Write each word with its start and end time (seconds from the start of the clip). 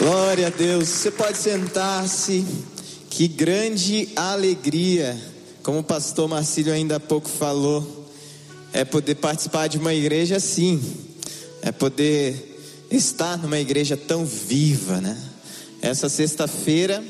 Glória 0.00 0.46
a 0.46 0.50
Deus. 0.50 0.88
Você 0.88 1.10
pode 1.10 1.36
sentar-se. 1.36 2.46
Que 3.10 3.28
grande 3.28 4.08
alegria, 4.16 5.14
como 5.62 5.80
o 5.80 5.84
pastor 5.84 6.26
Marcílio 6.26 6.72
ainda 6.72 6.96
há 6.96 7.00
pouco 7.00 7.28
falou, 7.28 8.08
é 8.72 8.82
poder 8.82 9.16
participar 9.16 9.66
de 9.66 9.76
uma 9.76 9.92
igreja 9.92 10.36
assim, 10.36 10.82
é 11.60 11.70
poder 11.70 12.62
estar 12.90 13.36
numa 13.36 13.58
igreja 13.58 13.94
tão 13.94 14.24
viva, 14.24 15.02
né? 15.02 15.20
Essa 15.82 16.08
sexta-feira 16.08 17.04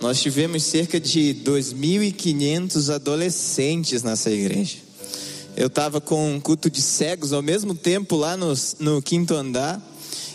nós 0.00 0.22
tivemos 0.22 0.62
cerca 0.62 1.00
de 1.00 1.42
2.500 1.44 2.94
adolescentes 2.94 4.04
nessa 4.04 4.30
igreja. 4.30 4.76
Eu 5.56 5.66
estava 5.66 6.00
com 6.00 6.36
um 6.36 6.38
culto 6.38 6.70
de 6.70 6.82
cegos 6.82 7.32
ao 7.32 7.42
mesmo 7.42 7.74
tempo 7.74 8.14
lá 8.14 8.36
no, 8.36 8.54
no 8.78 9.02
quinto 9.02 9.34
andar. 9.34 9.82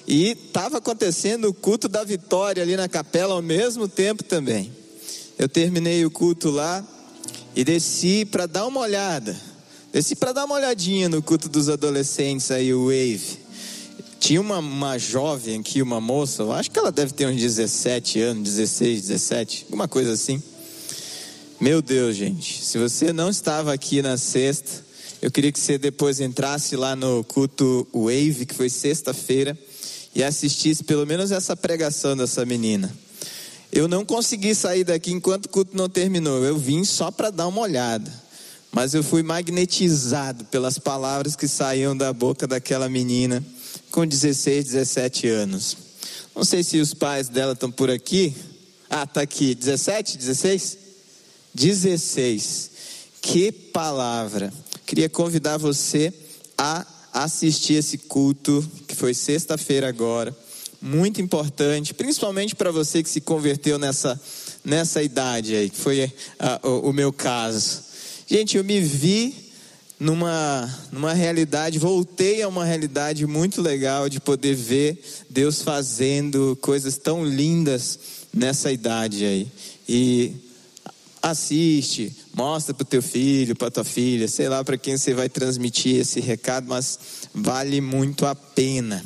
E 0.07 0.31
estava 0.31 0.77
acontecendo 0.77 1.47
o 1.47 1.53
culto 1.53 1.87
da 1.87 2.03
vitória 2.03 2.61
ali 2.61 2.75
na 2.75 2.89
capela 2.89 3.33
ao 3.33 3.41
mesmo 3.41 3.87
tempo 3.87 4.23
também. 4.23 4.71
Eu 5.37 5.47
terminei 5.47 6.05
o 6.05 6.11
culto 6.11 6.49
lá 6.49 6.85
e 7.55 7.63
desci 7.63 8.25
para 8.25 8.45
dar 8.45 8.65
uma 8.65 8.81
olhada. 8.81 9.35
Desci 9.91 10.15
para 10.15 10.33
dar 10.33 10.45
uma 10.45 10.55
olhadinha 10.55 11.07
no 11.07 11.21
culto 11.21 11.47
dos 11.47 11.69
adolescentes 11.69 12.51
aí, 12.51 12.73
o 12.73 12.85
Wave. 12.85 13.43
Tinha 14.19 14.41
uma, 14.41 14.59
uma 14.59 14.97
jovem 14.97 15.59
aqui, 15.59 15.81
uma 15.81 15.99
moça, 15.99 16.43
acho 16.53 16.71
que 16.71 16.79
ela 16.79 16.91
deve 16.91 17.13
ter 17.13 17.27
uns 17.27 17.39
17 17.39 18.21
anos, 18.21 18.43
16, 18.43 19.01
17, 19.01 19.65
alguma 19.65 19.87
coisa 19.87 20.13
assim. 20.13 20.41
Meu 21.59 21.81
Deus, 21.81 22.15
gente, 22.15 22.63
se 22.63 22.77
você 22.77 23.13
não 23.13 23.29
estava 23.29 23.73
aqui 23.73 24.01
na 24.01 24.17
sexta, 24.17 24.83
eu 25.21 25.31
queria 25.31 25.51
que 25.51 25.59
você 25.59 25.77
depois 25.77 26.19
entrasse 26.19 26.75
lá 26.75 26.95
no 26.95 27.23
culto 27.23 27.87
Wave, 27.93 28.45
que 28.45 28.53
foi 28.53 28.69
sexta-feira 28.69 29.57
e 30.15 30.23
assistisse 30.23 30.83
pelo 30.83 31.05
menos 31.05 31.31
essa 31.31 31.55
pregação 31.55 32.15
dessa 32.15 32.45
menina. 32.45 32.93
Eu 33.71 33.87
não 33.87 34.05
consegui 34.05 34.53
sair 34.53 34.83
daqui 34.83 35.11
enquanto 35.11 35.45
o 35.45 35.49
culto 35.49 35.75
não 35.75 35.89
terminou. 35.89 36.43
Eu 36.43 36.57
vim 36.57 36.83
só 36.83 37.09
para 37.09 37.31
dar 37.31 37.47
uma 37.47 37.61
olhada. 37.61 38.11
Mas 38.71 38.93
eu 38.93 39.03
fui 39.03 39.23
magnetizado 39.23 40.45
pelas 40.45 40.77
palavras 40.77 41.35
que 41.35 41.47
saíam 41.47 41.95
da 41.95 42.11
boca 42.13 42.47
daquela 42.47 42.87
menina 42.87 43.43
com 43.91 44.05
16, 44.05 44.65
17 44.65 45.27
anos. 45.27 45.77
Não 46.35 46.43
sei 46.43 46.63
se 46.63 46.79
os 46.79 46.93
pais 46.93 47.29
dela 47.29 47.53
estão 47.53 47.71
por 47.71 47.89
aqui. 47.89 48.35
Ah, 48.89 49.05
tá 49.05 49.21
aqui. 49.21 49.55
17, 49.55 50.17
16? 50.17 50.77
16. 51.53 52.71
Que 53.21 53.51
palavra. 53.51 54.53
Queria 54.85 55.09
convidar 55.09 55.57
você 55.57 56.13
a 56.57 56.85
assistir 57.13 57.75
esse 57.75 57.97
culto, 57.97 58.67
que 58.87 58.95
foi 58.95 59.13
sexta-feira 59.13 59.87
agora. 59.87 60.35
Muito 60.81 61.21
importante, 61.21 61.93
principalmente 61.93 62.55
para 62.55 62.71
você 62.71 63.03
que 63.03 63.09
se 63.09 63.21
converteu 63.21 63.77
nessa, 63.77 64.19
nessa 64.65 65.01
idade 65.01 65.55
aí, 65.55 65.69
que 65.69 65.77
foi 65.77 66.11
ah, 66.39 66.59
o, 66.63 66.89
o 66.89 66.93
meu 66.93 67.13
caso. 67.13 67.83
Gente, 68.27 68.57
eu 68.57 68.63
me 68.63 68.81
vi 68.81 69.43
numa, 69.99 70.79
numa 70.91 71.13
realidade, 71.13 71.79
voltei 71.79 72.41
a 72.41 72.47
uma 72.47 72.65
realidade 72.65 73.25
muito 73.25 73.61
legal 73.61 74.09
de 74.09 74.19
poder 74.19 74.55
ver 74.55 75.01
Deus 75.29 75.61
fazendo 75.61 76.57
coisas 76.61 76.97
tão 76.97 77.23
lindas 77.23 77.99
nessa 78.33 78.71
idade 78.71 79.23
aí. 79.23 79.47
E 79.87 80.33
assiste, 81.23 82.13
mostra 82.35 82.73
para 82.73 82.83
o 82.83 82.85
teu 82.85 83.01
filho, 83.01 83.55
para 83.55 83.71
tua 83.71 83.85
filha, 83.85 84.27
sei 84.27 84.49
lá 84.49 84.61
para 84.61 84.77
quem 84.77 84.97
você 84.97 85.13
vai 85.13 85.29
transmitir 85.29 85.95
esse 85.95 86.19
recado, 86.19 86.67
mas 86.67 86.99
vale 87.33 87.79
muito 87.79 88.25
a 88.25 88.35
pena. 88.35 89.01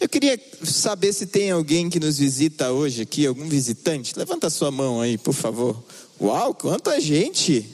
Eu 0.00 0.08
queria 0.08 0.38
saber 0.64 1.12
se 1.12 1.26
tem 1.26 1.52
alguém 1.52 1.88
que 1.88 2.00
nos 2.00 2.18
visita 2.18 2.72
hoje 2.72 3.02
aqui, 3.02 3.24
algum 3.24 3.48
visitante. 3.48 4.18
Levanta 4.18 4.48
a 4.48 4.50
sua 4.50 4.72
mão 4.72 5.00
aí, 5.00 5.16
por 5.16 5.32
favor. 5.32 5.80
Uau, 6.20 6.52
quanta 6.54 7.00
gente! 7.00 7.64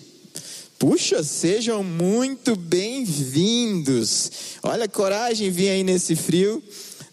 Puxa, 0.79 1.23
sejam 1.25 1.83
muito 1.83 2.57
bem-vindos. 2.57 4.31
Olha, 4.63 4.87
coragem 4.87 5.51
vir 5.51 5.71
aí 5.71 5.83
nesse 5.83 6.15
frio. 6.15 6.63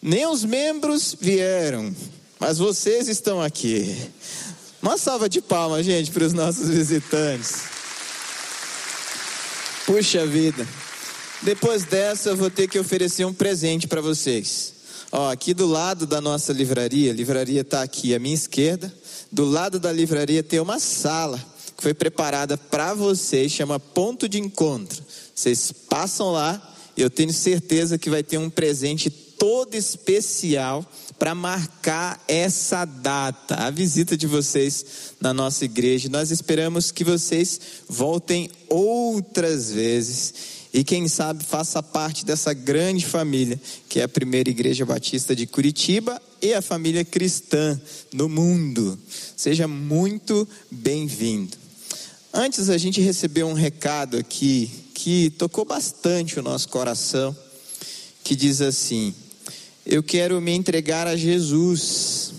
Nem 0.01 0.25
os 0.27 0.43
membros 0.43 1.15
vieram, 1.19 1.95
mas 2.39 2.57
vocês 2.57 3.07
estão 3.07 3.41
aqui. 3.41 3.95
Uma 4.81 4.97
salva 4.97 5.27
de 5.27 5.41
palmas, 5.41 5.85
gente, 5.85 6.11
para 6.11 6.23
os 6.23 6.33
nossos 6.33 6.69
visitantes. 6.69 7.63
Puxa 9.85 10.25
vida. 10.25 10.67
Depois 11.41 11.83
dessa, 11.83 12.29
eu 12.29 12.37
vou 12.37 12.49
ter 12.49 12.67
que 12.67 12.77
oferecer 12.77 13.25
um 13.25 13.33
presente 13.33 13.87
para 13.87 14.01
vocês. 14.01 14.73
Ó, 15.11 15.31
aqui 15.31 15.53
do 15.53 15.65
lado 15.65 16.05
da 16.05 16.19
nossa 16.19 16.51
livraria, 16.53 17.11
a 17.11 17.13
livraria 17.13 17.61
está 17.61 17.81
aqui 17.81 18.13
à 18.13 18.19
minha 18.19 18.35
esquerda. 18.35 18.93
Do 19.31 19.45
lado 19.45 19.79
da 19.79 19.91
livraria 19.91 20.43
tem 20.43 20.59
uma 20.59 20.79
sala 20.79 21.43
que 21.75 21.83
foi 21.83 21.93
preparada 21.93 22.57
para 22.57 22.93
vocês, 22.93 23.51
chama 23.51 23.79
Ponto 23.79 24.27
de 24.27 24.39
Encontro. 24.39 25.03
Vocês 25.33 25.71
passam 25.71 26.31
lá, 26.31 26.75
eu 26.95 27.09
tenho 27.09 27.31
certeza 27.31 27.97
que 27.97 28.09
vai 28.09 28.23
ter 28.23 28.37
um 28.37 28.49
presente 28.49 29.09
todo 29.37 29.75
especial 29.75 30.85
para 31.17 31.33
marcar 31.33 32.23
essa 32.27 32.85
data, 32.85 33.55
a 33.55 33.69
visita 33.69 34.15
de 34.15 34.27
vocês 34.27 34.85
na 35.19 35.33
nossa 35.33 35.65
igreja. 35.65 36.09
Nós 36.09 36.31
esperamos 36.31 36.91
que 36.91 37.03
vocês 37.03 37.59
voltem 37.87 38.49
outras 38.69 39.71
vezes 39.71 40.33
e 40.73 40.83
quem 40.83 41.07
sabe 41.07 41.43
faça 41.43 41.81
parte 41.81 42.25
dessa 42.25 42.53
grande 42.53 43.05
família 43.05 43.59
que 43.89 43.99
é 43.99 44.03
a 44.03 44.09
primeira 44.09 44.49
igreja 44.49 44.85
batista 44.85 45.35
de 45.35 45.47
Curitiba 45.47 46.21
e 46.41 46.53
a 46.53 46.61
família 46.61 47.03
cristã 47.03 47.79
no 48.13 48.29
mundo. 48.29 48.97
Seja 49.35 49.67
muito 49.67 50.47
bem-vindo. 50.69 51.57
Antes 52.33 52.69
a 52.69 52.77
gente 52.77 53.01
recebeu 53.01 53.47
um 53.47 53.53
recado 53.53 54.17
aqui 54.17 54.69
que 54.93 55.31
tocou 55.31 55.65
bastante 55.65 56.39
o 56.39 56.43
nosso 56.43 56.69
coração, 56.69 57.35
que 58.23 58.35
diz 58.35 58.61
assim: 58.61 59.15
eu 59.89 60.03
quero 60.03 60.41
me 60.41 60.51
entregar 60.51 61.07
a 61.07 61.15
Jesus, 61.15 62.33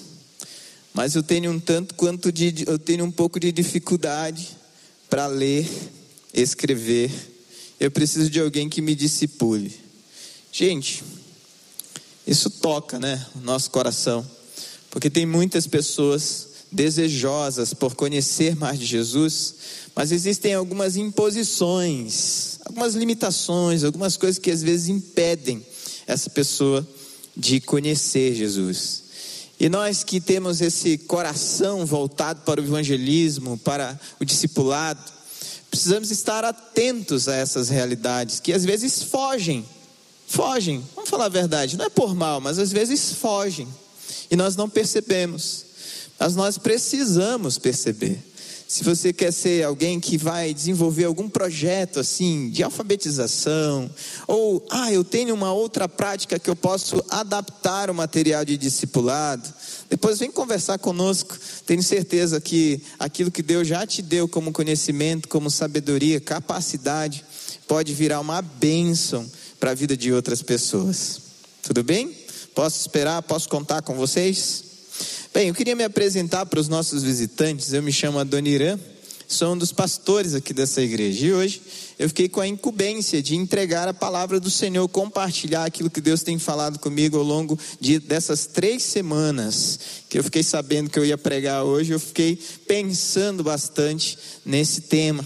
mas 0.92 1.14
eu 1.14 1.22
tenho 1.22 1.50
um 1.50 1.58
tanto 1.58 1.94
quanto 1.94 2.30
de, 2.30 2.64
eu 2.66 2.78
tenho 2.78 3.06
um 3.06 3.10
pouco 3.10 3.40
de 3.40 3.50
dificuldade 3.50 4.50
para 5.08 5.26
ler, 5.26 5.66
escrever. 6.34 7.10
Eu 7.80 7.90
preciso 7.90 8.28
de 8.28 8.38
alguém 8.38 8.68
que 8.68 8.82
me 8.82 8.94
discipule. 8.94 9.74
Gente, 10.52 11.02
isso 12.26 12.50
toca, 12.50 12.98
né, 12.98 13.26
o 13.34 13.38
nosso 13.38 13.70
coração, 13.70 14.28
porque 14.90 15.08
tem 15.08 15.24
muitas 15.24 15.66
pessoas 15.66 16.48
desejosas 16.70 17.72
por 17.72 17.94
conhecer 17.94 18.56
mais 18.56 18.78
de 18.78 18.84
Jesus, 18.84 19.54
mas 19.96 20.12
existem 20.12 20.52
algumas 20.52 20.98
imposições, 20.98 22.58
algumas 22.66 22.94
limitações, 22.94 23.84
algumas 23.84 24.18
coisas 24.18 24.38
que 24.38 24.50
às 24.50 24.62
vezes 24.62 24.88
impedem 24.88 25.66
essa 26.06 26.28
pessoa 26.28 26.86
de 27.38 27.60
conhecer 27.60 28.34
Jesus. 28.34 29.04
E 29.60 29.68
nós 29.68 30.02
que 30.02 30.20
temos 30.20 30.60
esse 30.60 30.98
coração 30.98 31.86
voltado 31.86 32.40
para 32.42 32.60
o 32.60 32.64
evangelismo, 32.64 33.56
para 33.58 33.98
o 34.20 34.24
discipulado, 34.24 35.00
precisamos 35.70 36.10
estar 36.10 36.44
atentos 36.44 37.28
a 37.28 37.36
essas 37.36 37.68
realidades 37.68 38.40
que 38.40 38.52
às 38.52 38.64
vezes 38.64 39.02
fogem, 39.02 39.64
fogem, 40.26 40.84
vamos 40.94 41.10
falar 41.10 41.26
a 41.26 41.30
verdade, 41.30 41.76
não 41.76 41.86
é 41.86 41.90
por 41.90 42.14
mal, 42.14 42.40
mas 42.40 42.58
às 42.58 42.72
vezes 42.72 43.12
fogem 43.12 43.68
e 44.30 44.36
nós 44.36 44.56
não 44.56 44.68
percebemos, 44.68 45.64
mas 46.18 46.34
nós 46.34 46.58
precisamos 46.58 47.58
perceber. 47.58 48.18
Se 48.68 48.84
você 48.84 49.14
quer 49.14 49.32
ser 49.32 49.64
alguém 49.64 49.98
que 49.98 50.18
vai 50.18 50.52
desenvolver 50.52 51.04
algum 51.04 51.26
projeto 51.26 51.98
assim 52.00 52.50
de 52.50 52.62
alfabetização, 52.62 53.90
ou 54.26 54.62
ah, 54.68 54.92
eu 54.92 55.02
tenho 55.02 55.34
uma 55.34 55.50
outra 55.54 55.88
prática 55.88 56.38
que 56.38 56.50
eu 56.50 56.54
posso 56.54 57.02
adaptar 57.08 57.90
o 57.90 57.94
material 57.94 58.44
de 58.44 58.58
discipulado, 58.58 59.50
depois 59.88 60.18
vem 60.18 60.30
conversar 60.30 60.78
conosco. 60.78 61.34
Tenho 61.64 61.82
certeza 61.82 62.42
que 62.42 62.82
aquilo 62.98 63.30
que 63.30 63.42
Deus 63.42 63.66
já 63.66 63.86
te 63.86 64.02
deu 64.02 64.28
como 64.28 64.52
conhecimento, 64.52 65.28
como 65.28 65.50
sabedoria, 65.50 66.20
capacidade, 66.20 67.24
pode 67.66 67.94
virar 67.94 68.20
uma 68.20 68.42
bênção 68.42 69.26
para 69.58 69.70
a 69.70 69.74
vida 69.74 69.96
de 69.96 70.12
outras 70.12 70.42
pessoas. 70.42 71.22
Tudo 71.62 71.82
bem? 71.82 72.14
Posso 72.54 72.78
esperar? 72.78 73.22
Posso 73.22 73.48
contar 73.48 73.80
com 73.80 73.94
vocês? 73.94 74.67
Bem, 75.32 75.48
eu 75.48 75.54
queria 75.54 75.76
me 75.76 75.84
apresentar 75.84 76.46
para 76.46 76.58
os 76.58 76.68
nossos 76.68 77.02
visitantes. 77.02 77.72
Eu 77.72 77.82
me 77.82 77.92
chamo 77.92 78.18
Adoniran, 78.18 78.78
sou 79.28 79.52
um 79.52 79.58
dos 79.58 79.72
pastores 79.72 80.34
aqui 80.34 80.54
dessa 80.54 80.80
igreja. 80.80 81.26
E 81.26 81.32
hoje 81.34 81.62
eu 81.98 82.08
fiquei 82.08 82.30
com 82.30 82.40
a 82.40 82.46
incumbência 82.46 83.22
de 83.22 83.36
entregar 83.36 83.86
a 83.88 83.94
palavra 83.94 84.40
do 84.40 84.50
Senhor, 84.50 84.88
compartilhar 84.88 85.66
aquilo 85.66 85.90
que 85.90 86.00
Deus 86.00 86.22
tem 86.22 86.38
falado 86.38 86.78
comigo 86.78 87.18
ao 87.18 87.22
longo 87.22 87.58
de, 87.78 87.98
dessas 87.98 88.46
três 88.46 88.82
semanas 88.82 89.78
que 90.08 90.18
eu 90.18 90.24
fiquei 90.24 90.42
sabendo 90.42 90.88
que 90.88 90.98
eu 90.98 91.04
ia 91.04 91.18
pregar 91.18 91.62
hoje. 91.62 91.92
Eu 91.92 92.00
fiquei 92.00 92.36
pensando 92.66 93.44
bastante 93.44 94.18
nesse 94.46 94.80
tema. 94.80 95.24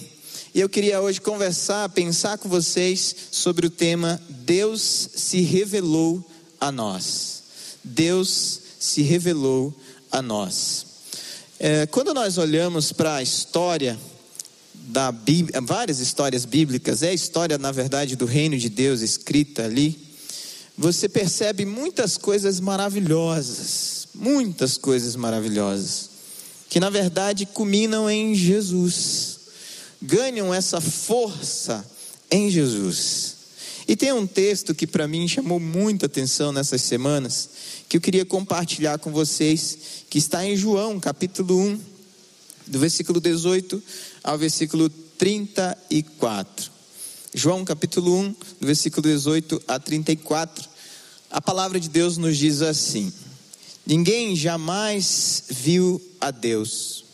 E 0.53 0.61
eu 0.61 0.69
queria 0.69 1.01
hoje 1.01 1.21
conversar, 1.21 1.89
pensar 1.91 2.39
com 2.39 2.49
vocês 2.49 3.15
sobre 3.31 3.67
o 3.67 3.71
tema 3.71 4.21
Deus 4.29 5.11
se 5.15 5.41
revelou 5.43 6.23
a 6.61 6.73
nós. 6.73 7.45
Deus 7.85 8.61
se 8.83 9.01
revelou 9.01 9.69
a 9.69 9.83
nós. 10.21 10.87
É, 11.59 11.87
quando 11.87 12.13
nós 12.13 12.37
olhamos 12.39 12.93
para 12.93 13.15
a 13.15 13.23
história 13.23 13.97
da 14.75 15.13
Bíblia, 15.13 15.61
várias 15.61 16.01
histórias 16.01 16.45
bíblicas, 16.45 17.03
é 17.03 17.11
a 17.11 17.15
história, 17.15 17.57
na 17.57 17.71
verdade, 17.71 18.17
do 18.17 18.27
reino 18.27 18.59
de 18.59 18.69
Deus 18.69 19.01
escrita 19.01 19.65
ali, 19.65 19.99
você 20.77 21.09
percebe 21.09 21.65
muitas 21.65 22.17
coisas 22.17 22.59
maravilhosas, 22.59 24.09
muitas 24.15 24.77
coisas 24.77 25.15
maravilhosas, 25.15 26.11
que 26.69 26.81
na 26.81 26.91
verdade 26.91 27.47
culminam 27.47 28.11
em 28.11 28.35
Jesus, 28.35 29.39
ganham 30.01 30.53
essa 30.53 30.81
força 30.81 31.85
em 32.31 32.51
Jesus. 32.51 33.32
E 33.87 33.97
tem 33.97 34.13
um 34.13 34.27
texto 34.27 34.75
que 34.75 34.87
para 34.87 35.09
mim 35.09 35.27
chamou 35.27 35.59
muita 35.59 36.07
atenção 36.07 36.53
nessas 36.53 36.83
semanas, 36.83 37.51
que 37.89 37.97
eu 37.97 38.01
queria 38.01 38.25
compartilhar 38.25 38.99
com 38.99 39.11
vocês, 39.11 40.05
que 40.09 40.19
está 40.19 40.45
em 40.45 40.57
João, 40.57 41.01
capítulo 41.01 41.59
1, 41.59 41.81
do 42.67 42.79
versículo 42.79 43.21
18 43.21 43.83
ao 44.23 44.39
versículo 44.39 44.89
34. 45.19 46.71
João 47.35 47.65
capítulo 47.65 48.19
1, 48.19 48.35
do 48.61 48.67
versículo 48.67 49.03
18 49.03 49.63
a 49.67 49.79
34. 49.79 50.69
A 51.31 51.41
palavra 51.41 51.81
de 51.81 51.89
Deus 51.89 52.19
nos 52.19 52.37
diz 52.37 52.63
assim: 52.63 53.13
Ninguém 53.87 54.37
jamais 54.37 55.45
viu 55.49 56.01
a 56.21 56.31
Deus. 56.31 57.05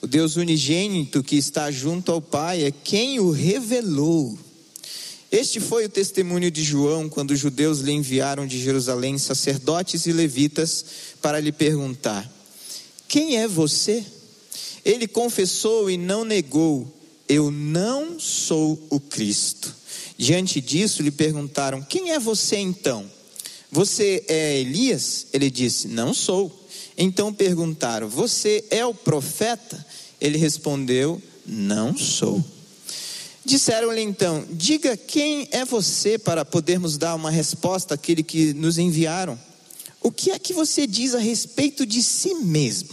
O 0.00 0.06
Deus 0.06 0.36
unigênito 0.36 1.22
que 1.22 1.36
está 1.36 1.70
junto 1.70 2.12
ao 2.12 2.22
Pai 2.22 2.64
é 2.64 2.70
quem 2.70 3.20
o 3.20 3.30
revelou. 3.30 4.38
Este 5.30 5.60
foi 5.60 5.84
o 5.84 5.90
testemunho 5.90 6.50
de 6.50 6.62
João 6.62 7.06
quando 7.06 7.32
os 7.32 7.38
judeus 7.38 7.80
lhe 7.80 7.92
enviaram 7.92 8.46
de 8.46 8.58
Jerusalém 8.58 9.18
sacerdotes 9.18 10.06
e 10.06 10.12
levitas 10.12 10.84
para 11.20 11.38
lhe 11.38 11.52
perguntar: 11.52 12.30
Quem 13.06 13.36
é 13.36 13.46
você? 13.46 14.04
Ele 14.82 15.06
confessou 15.06 15.90
e 15.90 15.98
não 15.98 16.24
negou: 16.24 16.90
Eu 17.28 17.50
não 17.50 18.18
sou 18.18 18.78
o 18.88 18.98
Cristo. 18.98 19.76
Diante 20.16 20.62
disso, 20.62 21.02
lhe 21.02 21.10
perguntaram: 21.10 21.82
Quem 21.82 22.12
é 22.12 22.18
você 22.18 22.56
então? 22.56 23.04
Você 23.70 24.24
é 24.28 24.58
Elias? 24.58 25.26
Ele 25.34 25.50
disse: 25.50 25.88
Não 25.88 26.14
sou. 26.14 26.50
Então 26.96 27.34
perguntaram: 27.34 28.08
Você 28.08 28.64
é 28.70 28.84
o 28.86 28.94
profeta? 28.94 29.84
Ele 30.18 30.38
respondeu: 30.38 31.20
Não 31.46 31.94
sou. 31.96 32.42
Disseram-lhe 33.48 34.02
então: 34.02 34.44
Diga 34.50 34.94
quem 34.94 35.48
é 35.50 35.64
você 35.64 36.18
para 36.18 36.44
podermos 36.44 36.98
dar 36.98 37.14
uma 37.14 37.30
resposta 37.30 37.94
àquele 37.94 38.22
que 38.22 38.52
nos 38.52 38.76
enviaram. 38.76 39.40
O 40.02 40.12
que 40.12 40.30
é 40.30 40.38
que 40.38 40.52
você 40.52 40.86
diz 40.86 41.14
a 41.14 41.18
respeito 41.18 41.86
de 41.86 42.02
si 42.02 42.34
mesmo? 42.34 42.90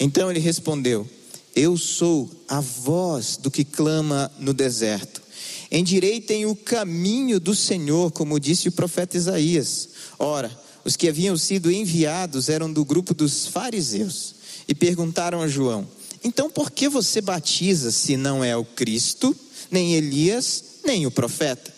Então 0.00 0.28
ele 0.28 0.40
respondeu: 0.40 1.08
Eu 1.54 1.76
sou 1.76 2.28
a 2.48 2.60
voz 2.60 3.36
do 3.36 3.48
que 3.48 3.64
clama 3.64 4.32
no 4.36 4.52
deserto. 4.52 5.22
Endireitem 5.70 6.44
o 6.44 6.56
caminho 6.56 7.38
do 7.38 7.54
Senhor, 7.54 8.10
como 8.10 8.40
disse 8.40 8.68
o 8.68 8.72
profeta 8.72 9.16
Isaías. 9.16 9.90
Ora, 10.18 10.50
os 10.84 10.96
que 10.96 11.08
haviam 11.08 11.36
sido 11.36 11.70
enviados 11.70 12.48
eram 12.48 12.72
do 12.72 12.84
grupo 12.84 13.14
dos 13.14 13.46
fariseus 13.46 14.34
e 14.66 14.74
perguntaram 14.74 15.40
a 15.40 15.46
João: 15.46 15.86
Então 16.26 16.50
por 16.50 16.70
que 16.70 16.88
você 16.88 17.20
batiza 17.20 17.90
se 17.90 18.16
não 18.16 18.42
é 18.42 18.56
o 18.56 18.64
Cristo, 18.64 19.34
nem 19.70 19.94
Elias, 19.94 20.62
nem 20.84 21.06
o 21.06 21.10
profeta? 21.10 21.72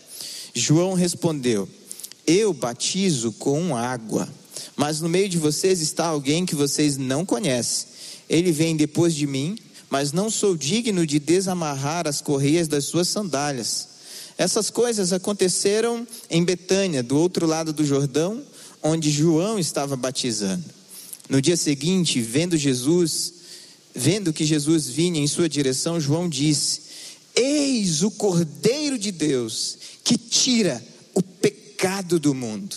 João 0.55 0.95
respondeu: 0.95 1.69
Eu 2.27 2.53
batizo 2.53 3.33
com 3.33 3.77
água, 3.77 4.29
mas 4.75 5.01
no 5.01 5.09
meio 5.09 5.29
de 5.29 5.39
vocês 5.39 5.81
está 5.81 6.07
alguém 6.07 6.47
que 6.47 6.55
vocês 6.55 6.97
não 6.97 7.25
conhecem 7.27 7.89
ele 8.29 8.53
vem 8.53 8.77
depois 8.77 9.15
de 9.15 9.27
mim, 9.27 9.57
mas 9.89 10.13
não 10.13 10.31
sou 10.31 10.57
digno 10.57 11.07
de 11.07 11.19
desamarrar 11.19 12.07
as 12.07 12.21
correias 12.21 12.69
das 12.69 12.85
suas 12.85 13.09
sandálias. 13.09 13.89
Essas 14.37 14.71
coisas 14.71 15.13
aconteceram 15.13 16.07
em 16.29 16.45
Betânia, 16.45 17.03
do 17.03 17.17
outro 17.17 17.47
lado 17.47 17.73
do 17.73 17.85
Jordão, 17.85 18.43
onde 18.83 19.11
João 19.11 19.59
estava 19.59 19.97
batizando. 19.97 20.65
No 21.29 21.41
dia 21.41 21.57
seguinte, 21.57 22.21
vendo 22.21 22.57
Jesus, 22.57 23.35
vendo 23.99 24.33
que 24.33 24.45
Jesus 24.45 24.89
vinha 24.89 25.21
em 25.21 25.27
sua 25.27 25.49
direção, 25.49 26.01
João 26.01 26.29
disse: 26.29 26.83
Eis 27.35 28.03
o 28.03 28.11
Cordeiro 28.11 28.99
de 28.99 29.11
Deus 29.11 29.77
que 30.05 30.17
tira 30.17 30.83
o 31.15 31.23
pecado 31.23 32.19
do 32.19 32.33
mundo. 32.33 32.77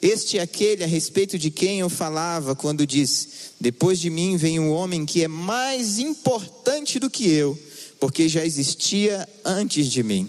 Este 0.00 0.38
é 0.38 0.42
aquele 0.42 0.82
a 0.82 0.86
respeito 0.86 1.38
de 1.38 1.50
quem 1.50 1.80
eu 1.80 1.90
falava 1.90 2.54
quando 2.54 2.86
disse: 2.86 3.28
Depois 3.60 4.00
de 4.00 4.08
mim 4.08 4.36
vem 4.36 4.58
um 4.58 4.70
homem 4.70 5.04
que 5.04 5.22
é 5.22 5.28
mais 5.28 5.98
importante 5.98 6.98
do 6.98 7.10
que 7.10 7.28
eu, 7.28 7.58
porque 7.98 8.28
já 8.28 8.44
existia 8.44 9.28
antes 9.44 9.86
de 9.86 10.02
mim. 10.02 10.28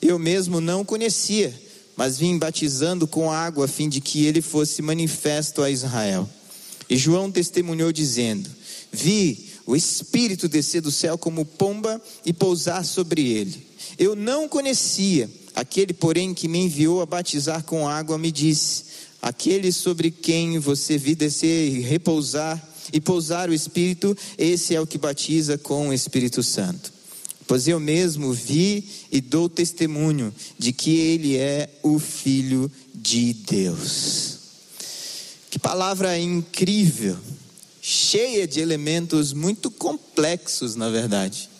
Eu 0.00 0.18
mesmo 0.18 0.60
não 0.60 0.82
o 0.82 0.84
conhecia, 0.84 1.52
mas 1.96 2.18
vim 2.18 2.38
batizando 2.38 3.06
com 3.06 3.30
água 3.30 3.64
a 3.64 3.68
fim 3.68 3.88
de 3.88 4.00
que 4.00 4.24
ele 4.24 4.40
fosse 4.40 4.82
manifesto 4.82 5.62
a 5.62 5.70
Israel. 5.70 6.28
E 6.88 6.96
João 6.96 7.30
testemunhou 7.30 7.92
dizendo: 7.92 8.48
Vi 8.92 9.53
o 9.66 9.74
Espírito 9.74 10.48
descer 10.48 10.80
do 10.80 10.90
céu 10.90 11.16
como 11.16 11.44
pomba 11.44 12.00
e 12.24 12.32
pousar 12.32 12.84
sobre 12.84 13.30
ele. 13.30 13.66
Eu 13.98 14.14
não 14.14 14.48
conhecia, 14.48 15.30
aquele, 15.54 15.92
porém, 15.92 16.34
que 16.34 16.48
me 16.48 16.58
enviou 16.58 17.00
a 17.00 17.06
batizar 17.06 17.62
com 17.64 17.88
água, 17.88 18.18
me 18.18 18.30
disse: 18.30 18.84
Aquele 19.22 19.72
sobre 19.72 20.10
quem 20.10 20.58
você 20.58 20.98
vi 20.98 21.14
descer 21.14 21.68
e 21.68 21.80
repousar 21.80 22.62
e 22.92 23.00
pousar 23.00 23.48
o 23.48 23.54
Espírito, 23.54 24.16
esse 24.36 24.74
é 24.74 24.80
o 24.80 24.86
que 24.86 24.98
batiza 24.98 25.56
com 25.56 25.88
o 25.88 25.92
Espírito 25.92 26.42
Santo. 26.42 26.92
Pois 27.46 27.68
eu 27.68 27.78
mesmo 27.78 28.32
vi 28.32 28.84
e 29.12 29.20
dou 29.20 29.48
testemunho 29.48 30.34
de 30.58 30.72
que 30.72 30.96
ele 30.96 31.36
é 31.36 31.68
o 31.82 31.98
Filho 31.98 32.70
de 32.94 33.34
Deus. 33.34 34.38
Que 35.50 35.58
palavra 35.58 36.18
incrível, 36.18 37.16
cheia 37.86 38.48
de 38.48 38.60
elementos 38.60 39.34
muito 39.34 39.70
complexos, 39.70 40.74
na 40.74 40.88
verdade 40.88 41.50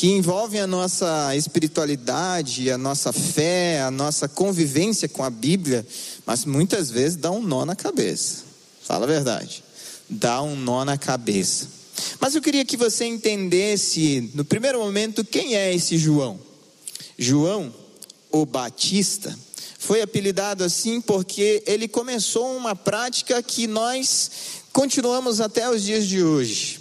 que 0.00 0.06
envolvem 0.06 0.58
a 0.62 0.66
nossa 0.66 1.36
espiritualidade, 1.36 2.70
a 2.70 2.78
nossa 2.78 3.12
fé, 3.12 3.82
a 3.82 3.90
nossa 3.90 4.26
convivência 4.26 5.06
com 5.06 5.22
a 5.22 5.28
Bíblia, 5.28 5.86
mas 6.24 6.46
muitas 6.46 6.90
vezes 6.90 7.18
dá 7.18 7.30
um 7.30 7.42
nó 7.42 7.66
na 7.66 7.76
cabeça. 7.76 8.44
Fala 8.82 9.04
a 9.04 9.06
verdade. 9.06 9.62
Dá 10.08 10.40
um 10.40 10.56
nó 10.56 10.86
na 10.86 10.96
cabeça. 10.96 11.68
Mas 12.18 12.34
eu 12.34 12.40
queria 12.40 12.64
que 12.64 12.78
você 12.78 13.04
entendesse, 13.04 14.30
no 14.32 14.42
primeiro 14.42 14.78
momento, 14.78 15.22
quem 15.22 15.54
é 15.54 15.74
esse 15.74 15.98
João. 15.98 16.40
João, 17.18 17.70
o 18.32 18.46
Batista, 18.46 19.38
foi 19.78 20.00
apelidado 20.00 20.64
assim 20.64 21.00
porque 21.00 21.62
ele 21.66 21.88
começou 21.88 22.56
uma 22.56 22.74
prática 22.74 23.42
que 23.42 23.66
nós 23.66 24.30
continuamos 24.72 25.40
até 25.40 25.68
os 25.68 25.82
dias 25.82 26.06
de 26.06 26.22
hoje. 26.22 26.80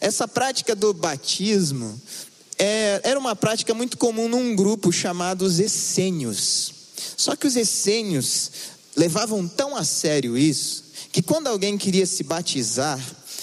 Essa 0.00 0.28
prática 0.28 0.74
do 0.74 0.94
batismo 0.94 2.00
é, 2.58 3.00
era 3.02 3.18
uma 3.18 3.34
prática 3.34 3.74
muito 3.74 3.96
comum 3.96 4.28
num 4.28 4.54
grupo 4.54 4.92
chamado 4.92 5.42
os 5.42 5.58
essênios. 5.58 6.72
Só 7.16 7.36
que 7.36 7.46
os 7.46 7.56
essênios 7.56 8.50
levavam 8.96 9.46
tão 9.46 9.76
a 9.76 9.84
sério 9.84 10.36
isso, 10.36 10.84
que 11.12 11.22
quando 11.22 11.46
alguém 11.46 11.78
queria 11.78 12.06
se 12.06 12.22
batizar, 12.22 12.98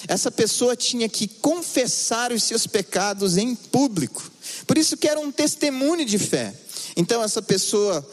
essa 0.06 0.30
pessoa 0.30 0.76
tinha 0.76 1.08
que 1.08 1.26
confessar 1.26 2.32
os 2.32 2.42
seus 2.42 2.66
pecados 2.66 3.36
em 3.36 3.54
público. 3.54 4.30
Por 4.66 4.76
isso 4.78 4.96
que 4.96 5.08
era 5.08 5.18
um 5.18 5.32
testemunho 5.32 6.04
de 6.04 6.18
fé. 6.18 6.54
Então 6.96 7.22
essa 7.22 7.42
pessoa 7.42 8.06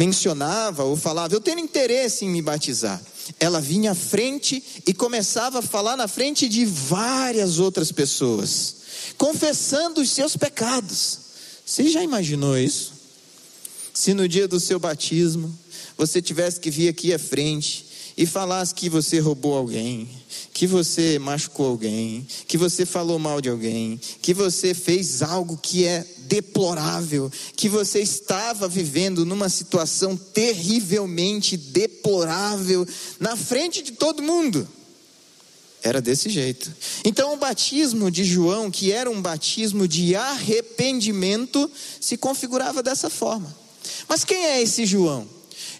mencionava 0.00 0.84
ou 0.84 0.96
falava: 0.96 1.34
"Eu 1.34 1.40
tenho 1.40 1.58
interesse 1.58 2.24
em 2.24 2.30
me 2.30 2.40
batizar". 2.40 3.00
Ela 3.38 3.60
vinha 3.60 3.92
à 3.92 3.94
frente 3.94 4.62
e 4.86 4.94
começava 4.94 5.58
a 5.58 5.62
falar 5.62 5.96
na 5.96 6.08
frente 6.08 6.48
de 6.48 6.64
várias 6.64 7.58
outras 7.58 7.92
pessoas 7.92 8.80
confessando 9.16 10.00
os 10.00 10.10
seus 10.10 10.36
pecados. 10.36 11.18
Você 11.64 11.88
já 11.88 12.02
imaginou 12.02 12.56
isso? 12.56 12.94
Se 13.92 14.14
no 14.14 14.26
dia 14.26 14.48
do 14.48 14.58
seu 14.58 14.78
batismo 14.80 15.54
você 15.96 16.22
tivesse 16.22 16.58
que 16.58 16.70
vir 16.70 16.88
aqui 16.88 17.12
à 17.12 17.18
frente 17.18 17.89
e 18.20 18.26
falasse 18.26 18.74
que 18.74 18.90
você 18.90 19.18
roubou 19.18 19.56
alguém, 19.56 20.06
que 20.52 20.66
você 20.66 21.18
machucou 21.18 21.68
alguém, 21.68 22.26
que 22.46 22.58
você 22.58 22.84
falou 22.84 23.18
mal 23.18 23.40
de 23.40 23.48
alguém, 23.48 23.98
que 24.20 24.34
você 24.34 24.74
fez 24.74 25.22
algo 25.22 25.56
que 25.56 25.86
é 25.86 26.06
deplorável, 26.26 27.32
que 27.56 27.66
você 27.66 28.00
estava 28.00 28.68
vivendo 28.68 29.24
numa 29.24 29.48
situação 29.48 30.18
terrivelmente 30.18 31.56
deplorável 31.56 32.86
na 33.18 33.38
frente 33.38 33.80
de 33.80 33.92
todo 33.92 34.22
mundo. 34.22 34.68
Era 35.82 36.02
desse 36.02 36.28
jeito. 36.28 36.70
Então, 37.02 37.32
o 37.32 37.38
batismo 37.38 38.10
de 38.10 38.22
João, 38.22 38.70
que 38.70 38.92
era 38.92 39.10
um 39.10 39.22
batismo 39.22 39.88
de 39.88 40.14
arrependimento, 40.14 41.70
se 41.98 42.18
configurava 42.18 42.82
dessa 42.82 43.08
forma. 43.08 43.56
Mas 44.06 44.24
quem 44.24 44.44
é 44.44 44.60
esse 44.60 44.84
João? 44.84 45.26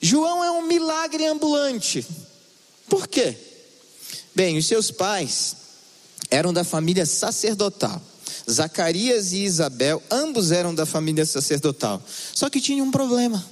João 0.00 0.42
é 0.42 0.50
um 0.50 0.66
milagre 0.66 1.26
ambulante. 1.26 2.06
Por 2.90 3.08
quê? 3.08 3.34
Bem, 4.34 4.58
os 4.58 4.66
seus 4.66 4.90
pais 4.90 5.56
eram 6.30 6.52
da 6.52 6.64
família 6.64 7.06
sacerdotal. 7.06 8.02
Zacarias 8.50 9.32
e 9.32 9.44
Isabel, 9.44 10.02
ambos 10.10 10.50
eram 10.50 10.74
da 10.74 10.84
família 10.84 11.24
sacerdotal. 11.24 12.02
Só 12.34 12.50
que 12.50 12.60
tinha 12.60 12.82
um 12.82 12.90
problema. 12.90 13.44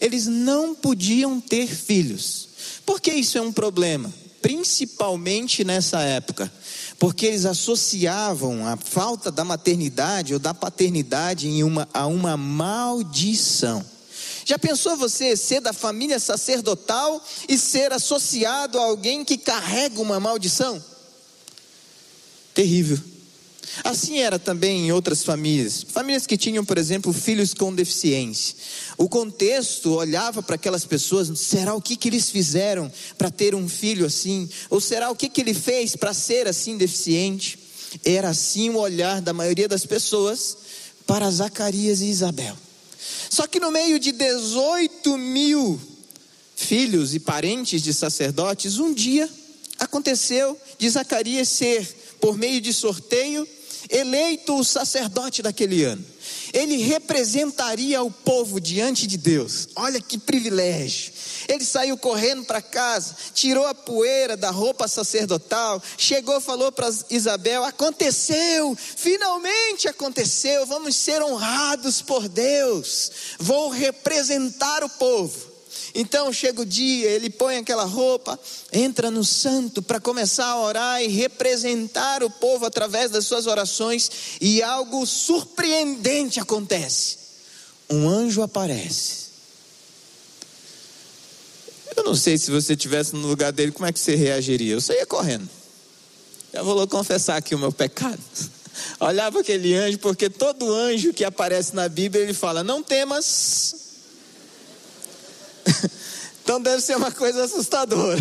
Eles 0.00 0.26
não 0.26 0.74
podiam 0.74 1.40
ter 1.40 1.68
filhos. 1.68 2.48
Por 2.84 3.00
que 3.00 3.12
isso 3.12 3.38
é 3.38 3.40
um 3.40 3.52
problema? 3.52 4.12
Principalmente 4.42 5.62
nessa 5.62 6.00
época. 6.00 6.52
Porque 6.98 7.26
eles 7.26 7.44
associavam 7.44 8.66
a 8.66 8.76
falta 8.76 9.30
da 9.30 9.44
maternidade 9.44 10.34
ou 10.34 10.40
da 10.40 10.52
paternidade 10.52 11.48
uma, 11.62 11.88
a 11.94 12.06
uma 12.06 12.36
maldição. 12.36 13.84
Já 14.50 14.58
pensou 14.58 14.96
você 14.96 15.36
ser 15.36 15.60
da 15.60 15.72
família 15.72 16.18
sacerdotal 16.18 17.24
e 17.48 17.56
ser 17.56 17.92
associado 17.92 18.80
a 18.80 18.82
alguém 18.82 19.24
que 19.24 19.38
carrega 19.38 20.02
uma 20.02 20.18
maldição? 20.18 20.84
Terrível. 22.52 22.98
Assim 23.84 24.18
era 24.18 24.40
também 24.40 24.88
em 24.88 24.92
outras 24.92 25.22
famílias, 25.22 25.86
famílias 25.88 26.26
que 26.26 26.36
tinham, 26.36 26.64
por 26.64 26.78
exemplo, 26.78 27.12
filhos 27.12 27.54
com 27.54 27.72
deficiência. 27.72 28.56
O 28.98 29.08
contexto 29.08 29.92
olhava 29.92 30.42
para 30.42 30.56
aquelas 30.56 30.84
pessoas, 30.84 31.30
será 31.38 31.72
o 31.76 31.80
que, 31.80 31.94
que 31.94 32.08
eles 32.08 32.28
fizeram 32.28 32.90
para 33.16 33.30
ter 33.30 33.54
um 33.54 33.68
filho 33.68 34.04
assim? 34.04 34.50
Ou 34.68 34.80
será 34.80 35.12
o 35.12 35.14
que, 35.14 35.28
que 35.28 35.42
ele 35.42 35.54
fez 35.54 35.94
para 35.94 36.12
ser 36.12 36.48
assim 36.48 36.76
deficiente? 36.76 37.56
Era 38.04 38.30
assim 38.30 38.68
o 38.70 38.78
olhar 38.78 39.20
da 39.20 39.32
maioria 39.32 39.68
das 39.68 39.86
pessoas 39.86 40.56
para 41.06 41.30
Zacarias 41.30 42.00
e 42.00 42.06
Isabel. 42.06 42.56
Só 43.28 43.46
que 43.46 43.60
no 43.60 43.70
meio 43.70 43.98
de 43.98 44.12
18 44.12 45.16
mil 45.16 45.80
filhos 46.54 47.14
e 47.14 47.20
parentes 47.20 47.82
de 47.82 47.94
sacerdotes, 47.94 48.78
um 48.78 48.92
dia 48.92 49.28
aconteceu 49.78 50.58
de 50.78 50.88
Zacarias 50.90 51.48
ser, 51.48 51.86
por 52.20 52.36
meio 52.36 52.60
de 52.60 52.72
sorteio, 52.72 53.48
eleito 53.88 54.58
o 54.58 54.64
sacerdote 54.64 55.42
daquele 55.42 55.84
ano. 55.84 56.04
Ele 56.52 56.76
representaria 56.78 58.02
o 58.02 58.10
povo 58.10 58.60
diante 58.60 59.06
de 59.06 59.16
Deus. 59.16 59.68
Olha 59.76 60.00
que 60.00 60.18
privilégio. 60.18 61.12
Ele 61.48 61.64
saiu 61.64 61.96
correndo 61.96 62.44
para 62.44 62.62
casa, 62.62 63.16
tirou 63.34 63.66
a 63.66 63.74
poeira 63.74 64.36
da 64.36 64.50
roupa 64.50 64.86
sacerdotal, 64.86 65.82
chegou, 65.96 66.40
falou 66.40 66.70
para 66.70 66.88
Isabel: 67.08 67.64
Aconteceu, 67.64 68.76
finalmente 68.76 69.88
aconteceu, 69.88 70.66
vamos 70.66 70.96
ser 70.96 71.22
honrados 71.22 72.02
por 72.02 72.28
Deus. 72.28 73.10
Vou 73.38 73.68
representar 73.68 74.84
o 74.84 74.88
povo. 74.88 75.49
Então 75.94 76.32
chega 76.32 76.62
o 76.62 76.66
dia, 76.66 77.10
ele 77.10 77.30
põe 77.30 77.56
aquela 77.56 77.84
roupa, 77.84 78.38
entra 78.72 79.10
no 79.10 79.24
santo 79.24 79.82
para 79.82 80.00
começar 80.00 80.46
a 80.46 80.60
orar 80.60 81.02
e 81.02 81.08
representar 81.08 82.22
o 82.22 82.30
povo 82.30 82.64
através 82.64 83.10
das 83.10 83.26
suas 83.26 83.46
orações, 83.46 84.10
e 84.40 84.62
algo 84.62 85.04
surpreendente 85.06 86.38
acontece. 86.38 87.18
Um 87.88 88.08
anjo 88.08 88.42
aparece. 88.42 89.30
Eu 91.96 92.04
não 92.04 92.14
sei 92.14 92.38
se 92.38 92.50
você 92.50 92.74
estivesse 92.74 93.14
no 93.14 93.26
lugar 93.26 93.52
dele, 93.52 93.72
como 93.72 93.86
é 93.86 93.92
que 93.92 93.98
você 93.98 94.14
reagiria? 94.14 94.72
Eu 94.72 94.80
saía 94.80 95.04
correndo. 95.04 95.48
Já 96.52 96.62
vou 96.62 96.86
confessar 96.86 97.36
aqui 97.36 97.54
o 97.54 97.58
meu 97.58 97.72
pecado. 97.72 98.20
Olhava 99.00 99.40
aquele 99.40 99.74
anjo, 99.74 99.98
porque 99.98 100.30
todo 100.30 100.72
anjo 100.72 101.12
que 101.12 101.24
aparece 101.24 101.74
na 101.74 101.88
Bíblia, 101.88 102.22
ele 102.22 102.34
fala: 102.34 102.64
Não 102.64 102.82
temas, 102.82 103.89
então 106.50 106.60
deve 106.60 106.82
ser 106.82 106.96
uma 106.96 107.12
coisa 107.12 107.44
assustadora. 107.44 108.20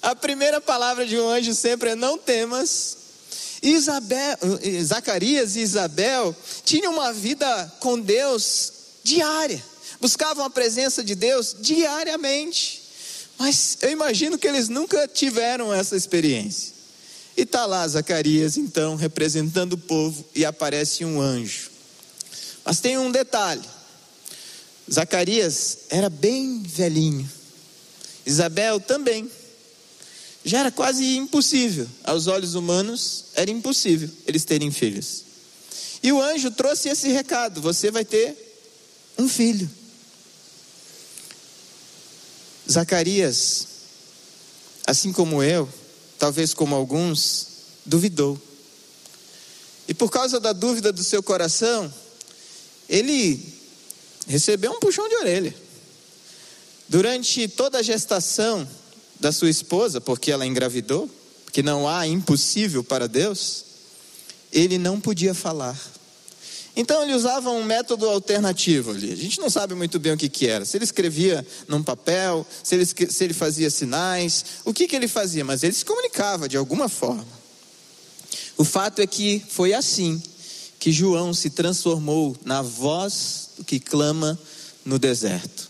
A 0.00 0.16
primeira 0.16 0.58
palavra 0.58 1.06
de 1.06 1.18
um 1.18 1.28
anjo 1.28 1.52
sempre 1.52 1.90
é: 1.90 1.94
não 1.94 2.16
temas. 2.16 2.96
Isabel, 3.62 4.38
Zacarias 4.82 5.54
e 5.54 5.60
Isabel 5.60 6.34
tinham 6.64 6.94
uma 6.94 7.12
vida 7.12 7.76
com 7.80 8.00
Deus 8.00 8.72
diária, 9.04 9.62
buscavam 10.00 10.46
a 10.46 10.48
presença 10.48 11.04
de 11.04 11.14
Deus 11.14 11.54
diariamente. 11.60 12.82
Mas 13.36 13.76
eu 13.82 13.90
imagino 13.90 14.38
que 14.38 14.48
eles 14.48 14.70
nunca 14.70 15.06
tiveram 15.06 15.74
essa 15.74 15.94
experiência. 15.94 16.72
E 17.36 17.42
está 17.42 17.66
lá 17.66 17.86
Zacarias, 17.86 18.56
então, 18.56 18.96
representando 18.96 19.74
o 19.74 19.78
povo, 19.78 20.24
e 20.34 20.42
aparece 20.42 21.04
um 21.04 21.20
anjo. 21.20 21.70
Mas 22.64 22.80
tem 22.80 22.96
um 22.96 23.10
detalhe: 23.10 23.68
Zacarias 24.90 25.78
era 25.90 26.08
bem 26.08 26.62
velhinho, 26.62 27.28
Isabel 28.24 28.80
também. 28.80 29.30
Já 30.44 30.60
era 30.60 30.70
quase 30.70 31.16
impossível, 31.16 31.86
aos 32.04 32.26
olhos 32.26 32.54
humanos, 32.54 33.26
era 33.34 33.50
impossível 33.50 34.08
eles 34.26 34.44
terem 34.44 34.70
filhos. 34.70 35.24
E 36.02 36.12
o 36.12 36.22
anjo 36.22 36.50
trouxe 36.50 36.88
esse 36.88 37.08
recado: 37.08 37.60
você 37.60 37.90
vai 37.90 38.04
ter 38.04 38.34
um 39.18 39.28
filho. 39.28 39.68
Zacarias, 42.70 43.66
assim 44.86 45.12
como 45.12 45.42
eu, 45.42 45.68
talvez 46.18 46.54
como 46.54 46.74
alguns, 46.74 47.48
duvidou. 47.84 48.40
E 49.86 49.94
por 49.94 50.10
causa 50.10 50.38
da 50.38 50.52
dúvida 50.52 50.92
do 50.92 51.02
seu 51.02 51.22
coração, 51.22 51.92
ele 52.88 53.57
recebeu 54.28 54.72
um 54.72 54.78
puxão 54.78 55.08
de 55.08 55.16
orelha. 55.16 55.54
Durante 56.88 57.48
toda 57.48 57.78
a 57.78 57.82
gestação 57.82 58.68
da 59.18 59.32
sua 59.32 59.50
esposa, 59.50 60.00
porque 60.00 60.30
ela 60.30 60.46
engravidou, 60.46 61.10
que 61.52 61.62
não 61.62 61.88
há 61.88 62.06
impossível 62.06 62.84
para 62.84 63.08
Deus, 63.08 63.64
ele 64.52 64.78
não 64.78 65.00
podia 65.00 65.34
falar. 65.34 65.78
Então 66.76 67.02
ele 67.02 67.14
usava 67.14 67.50
um 67.50 67.64
método 67.64 68.08
alternativo 68.08 68.92
ali. 68.92 69.12
A 69.12 69.16
gente 69.16 69.40
não 69.40 69.50
sabe 69.50 69.74
muito 69.74 69.98
bem 69.98 70.12
o 70.12 70.16
que, 70.16 70.28
que 70.28 70.46
era. 70.46 70.64
Se 70.64 70.76
ele 70.76 70.84
escrevia 70.84 71.44
num 71.66 71.82
papel, 71.82 72.46
se 72.62 72.74
ele, 72.76 72.86
se 72.86 73.24
ele 73.24 73.34
fazia 73.34 73.68
sinais, 73.68 74.44
o 74.64 74.72
que, 74.72 74.86
que 74.86 74.94
ele 74.94 75.08
fazia, 75.08 75.44
mas 75.44 75.62
ele 75.62 75.72
se 75.72 75.84
comunicava 75.84 76.48
de 76.48 76.56
alguma 76.56 76.88
forma. 76.88 77.26
O 78.56 78.64
fato 78.64 79.00
é 79.00 79.06
que 79.06 79.42
foi 79.48 79.74
assim 79.74 80.22
que 80.78 80.92
João 80.92 81.34
se 81.34 81.50
transformou 81.50 82.36
na 82.44 82.62
voz 82.62 83.50
que 83.66 83.80
clama 83.80 84.38
no 84.84 84.98
deserto. 84.98 85.68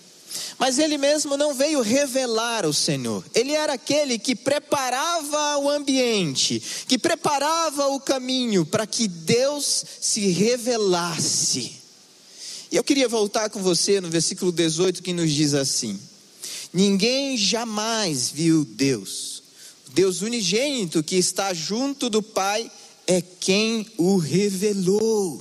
Mas 0.59 0.79
ele 0.79 0.99
mesmo 0.99 1.37
não 1.37 1.55
veio 1.55 1.81
revelar 1.81 2.67
o 2.67 2.75
Senhor. 2.75 3.25
Ele 3.35 3.53
era 3.53 3.75
aquele 3.75 4.19
que 4.19 4.35
preparava 4.35 5.59
o 5.59 5.71
ambiente, 5.71 6.61
que 6.87 6.99
preparava 6.99 7.87
o 7.88 8.00
caminho 8.00 8.67
para 8.67 8.87
que 8.87 9.07
Deus 9.07 9.85
se 10.00 10.29
revelasse. 10.29 11.73
E 12.71 12.77
eu 12.77 12.85
queria 12.85 13.09
voltar 13.09 13.49
com 13.50 13.62
você 13.62 14.00
no 14.00 14.11
versículo 14.11 14.50
18 14.53 15.03
que 15.03 15.12
nos 15.12 15.33
diz 15.33 15.55
assim: 15.55 15.99
Ninguém 16.73 17.37
jamais 17.37 18.31
viu 18.31 18.65
Deus. 18.65 19.43
Deus 19.95 20.21
unigênito 20.21 21.03
que 21.03 21.17
está 21.17 21.55
junto 21.55 22.11
do 22.11 22.23
Pai 22.23 22.71
é 23.09 23.23
quem 23.23 23.87
o 23.97 24.19
revelou. 24.19 25.41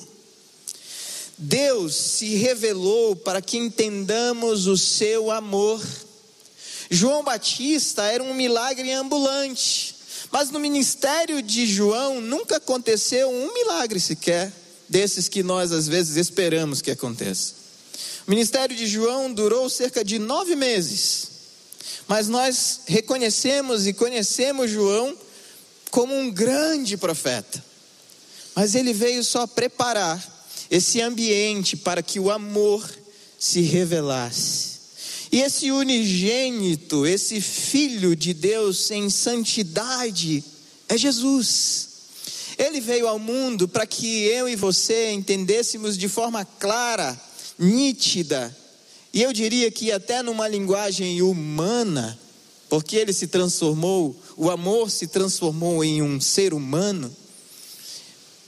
Deus 1.37 1.93
se 1.95 2.35
revelou 2.35 3.13
para 3.13 3.41
que 3.41 3.57
entendamos 3.57 4.67
o 4.67 4.77
seu 4.77 5.29
amor. 5.29 5.85
João 6.89 7.25
Batista 7.25 8.03
era 8.05 8.23
um 8.23 8.33
milagre 8.33 8.89
ambulante, 8.93 9.93
mas 10.31 10.49
no 10.49 10.61
ministério 10.61 11.41
de 11.41 11.67
João 11.67 12.21
nunca 12.21 12.55
aconteceu 12.55 13.29
um 13.29 13.53
milagre 13.53 13.99
sequer, 13.99 14.51
desses 14.87 15.27
que 15.27 15.43
nós 15.43 15.73
às 15.73 15.89
vezes 15.89 16.15
esperamos 16.15 16.81
que 16.81 16.89
aconteça. 16.89 17.53
O 18.25 18.29
ministério 18.29 18.75
de 18.75 18.87
João 18.87 19.31
durou 19.31 19.69
cerca 19.69 20.05
de 20.05 20.17
nove 20.17 20.55
meses, 20.55 21.27
mas 22.07 22.29
nós 22.29 22.79
reconhecemos 22.87 23.85
e 23.85 23.91
conhecemos 23.91 24.71
João 24.71 25.26
como 25.97 26.15
um 26.15 26.29
grande 26.29 26.95
profeta. 26.95 27.65
Mas 28.53 28.75
ele 28.75 28.93
veio 28.93 29.23
só 29.23 29.47
preparar 29.47 30.23
esse 30.69 31.01
ambiente 31.01 31.75
para 31.75 32.03
que 32.03 32.19
o 32.19 32.29
amor 32.29 32.87
se 33.39 33.61
revelasse. 33.61 34.77
E 35.31 35.41
esse 35.41 35.71
unigênito, 35.71 37.03
esse 37.03 37.41
filho 37.41 38.15
de 38.15 38.31
Deus 38.31 38.91
em 38.91 39.09
santidade, 39.09 40.43
é 40.87 40.95
Jesus. 40.95 41.87
Ele 42.59 42.79
veio 42.79 43.07
ao 43.07 43.17
mundo 43.17 43.67
para 43.67 43.87
que 43.87 44.21
eu 44.25 44.47
e 44.47 44.55
você 44.55 45.09
entendêssemos 45.09 45.97
de 45.97 46.07
forma 46.07 46.45
clara, 46.45 47.19
nítida, 47.57 48.55
e 49.11 49.23
eu 49.23 49.33
diria 49.33 49.71
que 49.71 49.91
até 49.91 50.21
numa 50.21 50.47
linguagem 50.47 51.23
humana, 51.23 52.19
porque 52.69 52.97
ele 52.97 53.13
se 53.13 53.27
transformou, 53.27 54.15
o 54.35 54.49
amor 54.49 54.91
se 54.91 55.07
transformou 55.07 55.83
em 55.83 56.01
um 56.01 56.19
ser 56.19 56.53
humano. 56.53 57.15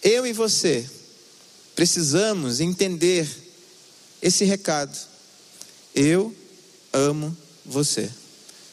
Eu 0.02 0.26
e 0.26 0.34
você 0.34 0.90
precisamos 1.76 2.60
entender 2.60 3.28
esse 4.22 4.44
recado. 4.44 4.98
Eu 5.96 6.36
amo 6.92 7.36
você. 7.66 8.10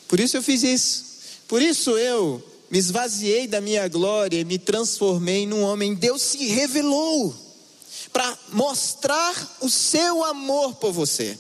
Por 0.09 0.19
isso 0.19 0.37
eu 0.37 0.43
fiz 0.43 0.63
isso. 0.63 1.05
Por 1.47 1.63
isso 1.63 1.97
eu 1.97 2.43
me 2.71 2.79
esvaziei 2.79 3.47
da 3.47 3.61
minha 3.61 3.87
glória 3.87 4.41
e 4.41 4.45
me 4.45 4.59
transformei 4.59 5.47
num 5.47 5.63
homem. 5.63 5.95
Deus 5.95 6.23
se 6.23 6.47
revelou 6.47 7.35
para 8.13 8.39
mostrar 8.53 9.57
o 9.61 9.71
seu 9.71 10.25
amor 10.25 10.75
por 10.77 10.93
você. 10.93 11.39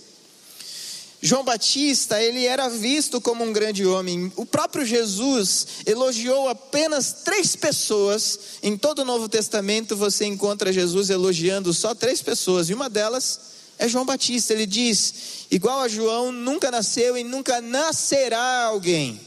João 1.21 1.45
Batista, 1.45 2.23
ele 2.23 2.45
era 2.45 2.69
visto 2.69 3.21
como 3.21 3.43
um 3.43 3.53
grande 3.53 3.87
homem. 3.87 4.31
O 4.37 4.45
próprio 4.45 4.85
Jesus 4.85 5.67
elogiou 5.87 6.49
apenas 6.49 7.13
três 7.25 7.57
pessoas. 7.57 8.39
Em 8.63 8.77
todo 8.77 9.01
o 9.01 9.05
Novo 9.05 9.29
Testamento 9.29 9.97
você 9.97 10.25
encontra 10.27 10.73
Jesus 10.73 11.11
elogiando 11.11 11.73
só 11.73 11.95
três 11.95 12.21
pessoas, 12.21 12.69
e 12.69 12.75
uma 12.75 12.91
delas 12.91 13.41
é 13.79 13.89
João 13.89 14.05
Batista. 14.05 14.53
Ele 14.53 14.67
diz: 14.67 15.47
igual 15.51 15.81
a 15.81 15.89
João, 15.89 16.31
nunca 16.31 16.71
nasceu 16.71 17.17
e 17.17 17.25
nunca 17.25 17.61
nascerá 17.61 18.65
alguém, 18.65 19.21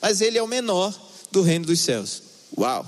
mas 0.00 0.20
ele 0.20 0.38
é 0.38 0.42
o 0.42 0.48
menor 0.48 0.94
do 1.32 1.42
reino 1.42 1.66
dos 1.66 1.80
céus. 1.80 2.22
Uau! 2.56 2.86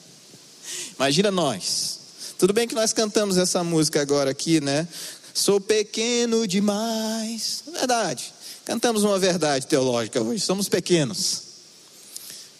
Imagina 0.96 1.30
nós. 1.30 2.00
Tudo 2.38 2.52
bem 2.52 2.66
que 2.66 2.74
nós 2.74 2.92
cantamos 2.92 3.38
essa 3.38 3.62
música 3.62 4.02
agora 4.02 4.30
aqui, 4.30 4.60
né? 4.60 4.86
Sou 5.34 5.60
pequeno 5.60 6.46
demais. 6.46 7.64
Verdade. 7.66 8.32
Cantamos 8.64 9.02
uma 9.02 9.18
verdade 9.18 9.66
teológica 9.66 10.22
hoje. 10.22 10.44
Somos 10.44 10.68
pequenos. 10.68 11.42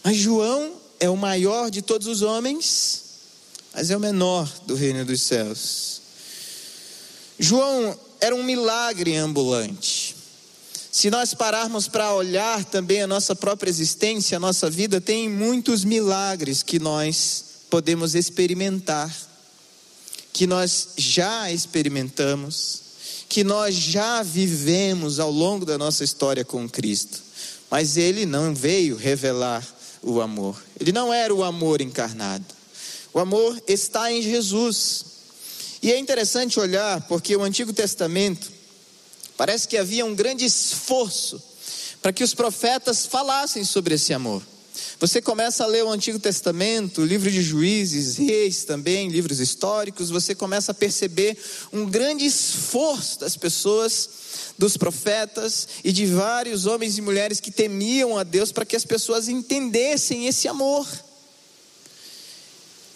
Mas 0.02 0.16
João 0.16 0.74
é 0.98 1.08
o 1.08 1.16
maior 1.16 1.70
de 1.70 1.80
todos 1.80 2.08
os 2.08 2.20
homens, 2.20 3.02
mas 3.72 3.90
é 3.90 3.96
o 3.96 4.00
menor 4.00 4.50
do 4.66 4.74
reino 4.74 5.04
dos 5.04 5.22
céus. 5.22 6.02
João 7.38 7.98
era 8.20 8.34
um 8.34 8.42
milagre 8.42 9.16
ambulante. 9.16 10.16
Se 10.90 11.10
nós 11.10 11.32
pararmos 11.32 11.88
para 11.88 12.12
olhar 12.12 12.64
também 12.64 13.02
a 13.02 13.06
nossa 13.06 13.34
própria 13.34 13.70
existência, 13.70 14.36
a 14.36 14.40
nossa 14.40 14.68
vida, 14.68 15.00
tem 15.00 15.28
muitos 15.28 15.84
milagres 15.84 16.62
que 16.62 16.78
nós 16.78 17.44
podemos 17.70 18.14
experimentar 18.14 19.12
que 20.34 20.48
nós 20.48 20.88
já 20.96 21.50
experimentamos, 21.52 22.82
que 23.28 23.44
nós 23.44 23.72
já 23.72 24.20
vivemos 24.20 25.20
ao 25.20 25.30
longo 25.30 25.64
da 25.64 25.78
nossa 25.78 26.02
história 26.02 26.44
com 26.44 26.68
Cristo. 26.68 27.22
Mas 27.70 27.96
ele 27.96 28.26
não 28.26 28.52
veio 28.52 28.96
revelar 28.96 29.64
o 30.02 30.20
amor. 30.20 30.60
Ele 30.78 30.90
não 30.90 31.14
era 31.14 31.32
o 31.32 31.44
amor 31.44 31.80
encarnado. 31.80 32.44
O 33.12 33.20
amor 33.20 33.62
está 33.68 34.10
em 34.10 34.20
Jesus. 34.20 35.04
E 35.80 35.92
é 35.92 35.98
interessante 35.98 36.58
olhar, 36.58 37.00
porque 37.02 37.36
o 37.36 37.44
Antigo 37.44 37.72
Testamento 37.72 38.50
parece 39.36 39.68
que 39.68 39.76
havia 39.76 40.04
um 40.04 40.16
grande 40.16 40.44
esforço 40.44 41.40
para 42.02 42.12
que 42.12 42.24
os 42.24 42.34
profetas 42.34 43.06
falassem 43.06 43.64
sobre 43.64 43.94
esse 43.94 44.12
amor. 44.12 44.42
Você 44.98 45.22
começa 45.22 45.62
a 45.64 45.66
ler 45.66 45.84
o 45.84 45.90
Antigo 45.90 46.18
Testamento, 46.18 47.02
o 47.02 47.06
livro 47.06 47.30
de 47.30 47.42
Juízes, 47.42 48.16
Reis 48.16 48.64
também, 48.64 49.08
livros 49.08 49.38
históricos, 49.38 50.10
você 50.10 50.34
começa 50.34 50.72
a 50.72 50.74
perceber 50.74 51.38
um 51.72 51.86
grande 51.86 52.24
esforço 52.24 53.20
das 53.20 53.36
pessoas, 53.36 54.08
dos 54.58 54.76
profetas 54.76 55.68
e 55.84 55.92
de 55.92 56.06
vários 56.06 56.66
homens 56.66 56.98
e 56.98 57.02
mulheres 57.02 57.40
que 57.40 57.50
temiam 57.50 58.18
a 58.18 58.22
Deus 58.22 58.50
para 58.50 58.64
que 58.64 58.76
as 58.76 58.84
pessoas 58.84 59.28
entendessem 59.28 60.26
esse 60.26 60.48
amor. 60.48 60.86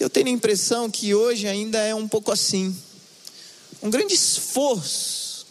Eu 0.01 0.09
tenho 0.09 0.29
a 0.29 0.31
impressão 0.31 0.91
que 0.91 1.15
hoje 1.15 1.47
ainda 1.47 1.79
é 1.79 1.95
um 1.95 2.09
pouco 2.09 2.33
assim. 2.33 2.77
Um 3.83 3.91
grande 3.91 4.15
esforço 4.15 5.47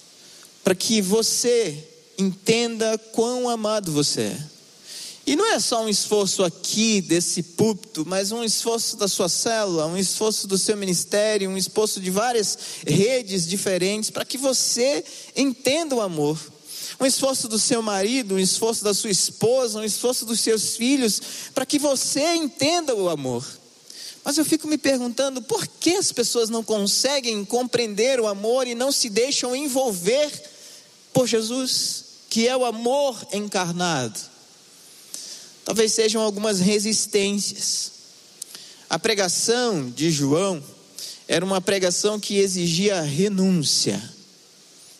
para 0.64 0.76
que 0.76 1.02
você 1.02 1.88
entenda 2.18 2.98
quão 2.98 3.50
amado 3.50 3.92
você 3.92 4.22
é. 4.22 4.57
E 5.28 5.36
não 5.36 5.46
é 5.52 5.60
só 5.60 5.84
um 5.84 5.90
esforço 5.90 6.42
aqui 6.42 7.02
desse 7.02 7.44
púlpito, 7.44 8.06
mas 8.08 8.32
um 8.32 8.46
esforço 8.46 8.96
da 8.96 9.10
sua 9.10 9.28
célula, 9.28 9.86
um 9.86 9.98
esforço 9.98 10.48
do 10.48 10.58
seu 10.58 10.78
ministério, 10.78 11.50
um 11.50 11.58
esforço 11.58 12.00
de 12.00 12.10
várias 12.10 12.58
redes 12.88 13.46
diferentes 13.46 14.10
para 14.10 14.24
que 14.24 14.38
você 14.38 15.04
entenda 15.36 15.94
o 15.94 16.00
amor. 16.00 16.40
Um 16.98 17.06
esforço 17.06 17.50
do 17.50 17.60
seu 17.60 17.82
marido, 17.82 18.36
um 18.36 18.40
esforço 18.40 18.86
da 18.86 18.94
sua 18.94 19.10
esposa, 19.10 19.80
um 19.80 19.84
esforço 19.84 20.26
dos 20.26 20.40
seus 20.40 20.78
filhos, 20.78 21.22
para 21.54 21.66
que 21.66 21.78
você 21.78 22.36
entenda 22.36 22.96
o 22.96 23.10
amor. 23.10 23.46
Mas 24.24 24.38
eu 24.38 24.46
fico 24.46 24.66
me 24.66 24.78
perguntando 24.78 25.42
por 25.42 25.68
que 25.68 25.98
as 25.98 26.10
pessoas 26.10 26.50
não 26.50 26.64
conseguem 26.64 27.44
compreender 27.44 28.18
o 28.22 28.28
amor 28.28 28.66
e 28.66 28.74
não 28.74 28.94
se 28.94 29.10
deixam 29.10 29.54
envolver 29.54 30.32
por 31.12 31.28
Jesus, 31.28 32.06
que 32.30 32.48
é 32.48 32.56
o 32.56 32.64
amor 32.64 33.28
encarnado. 33.34 34.37
Talvez 35.68 35.92
sejam 35.92 36.22
algumas 36.22 36.62
resistências. 36.62 37.92
A 38.90 38.98
pregação 38.98 39.90
de 39.90 40.10
João 40.10 40.64
era 41.28 41.44
uma 41.44 41.60
pregação 41.60 42.18
que 42.18 42.38
exigia 42.38 43.02
renúncia. 43.02 44.02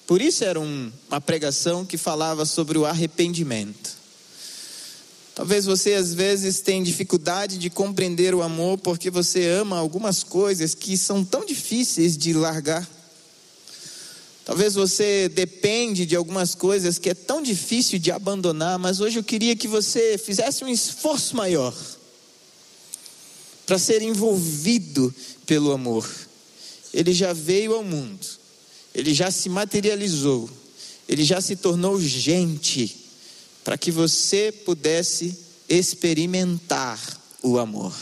Por 0.06 0.22
isso 0.22 0.44
era 0.44 0.60
um, 0.60 0.92
uma 1.08 1.22
pregação 1.22 1.86
que 1.86 1.96
falava 1.96 2.46
sobre 2.46 2.78
o 2.78 2.86
arrependimento. 2.86 3.96
Talvez 5.34 5.64
você 5.64 5.94
às 5.94 6.14
vezes 6.14 6.60
tenha 6.60 6.84
dificuldade 6.84 7.58
de 7.58 7.70
compreender 7.70 8.36
o 8.36 8.42
amor 8.42 8.78
porque 8.78 9.10
você 9.10 9.48
ama 9.48 9.78
algumas 9.78 10.22
coisas 10.22 10.76
que 10.76 10.98
são 10.98 11.24
tão 11.24 11.46
difíceis 11.46 12.18
de 12.18 12.34
largar. 12.34 12.86
Talvez 14.48 14.76
você 14.76 15.28
depende 15.28 16.06
de 16.06 16.16
algumas 16.16 16.56
coisas 16.56 16.98
que 16.98 17.10
é 17.10 17.14
tão 17.14 17.42
difícil 17.42 18.00
de 18.00 18.14
abandonar, 18.14 18.80
mas 18.80 19.02
hoje 19.02 19.20
eu 19.20 19.24
queria 19.24 19.58
que 19.58 19.68
você 19.68 20.18
fizesse 20.18 20.64
um 20.64 20.70
esforço 20.70 21.36
maior 21.36 21.76
para 23.66 23.78
ser 23.78 24.02
envolvido 24.02 25.14
pelo 25.46 25.74
amor. 25.74 26.10
Ele 26.94 27.12
já 27.12 27.34
veio 27.34 27.76
ao 27.76 27.84
mundo, 27.84 28.26
ele 28.96 29.14
já 29.14 29.30
se 29.30 29.50
materializou, 29.50 30.50
ele 31.10 31.26
já 31.26 31.42
se 31.42 31.58
tornou 31.58 32.00
gente 32.00 32.96
para 33.66 33.78
que 33.78 33.92
você 33.92 34.50
pudesse 34.64 35.38
experimentar 35.68 36.98
o 37.44 37.60
amor. 37.60 37.94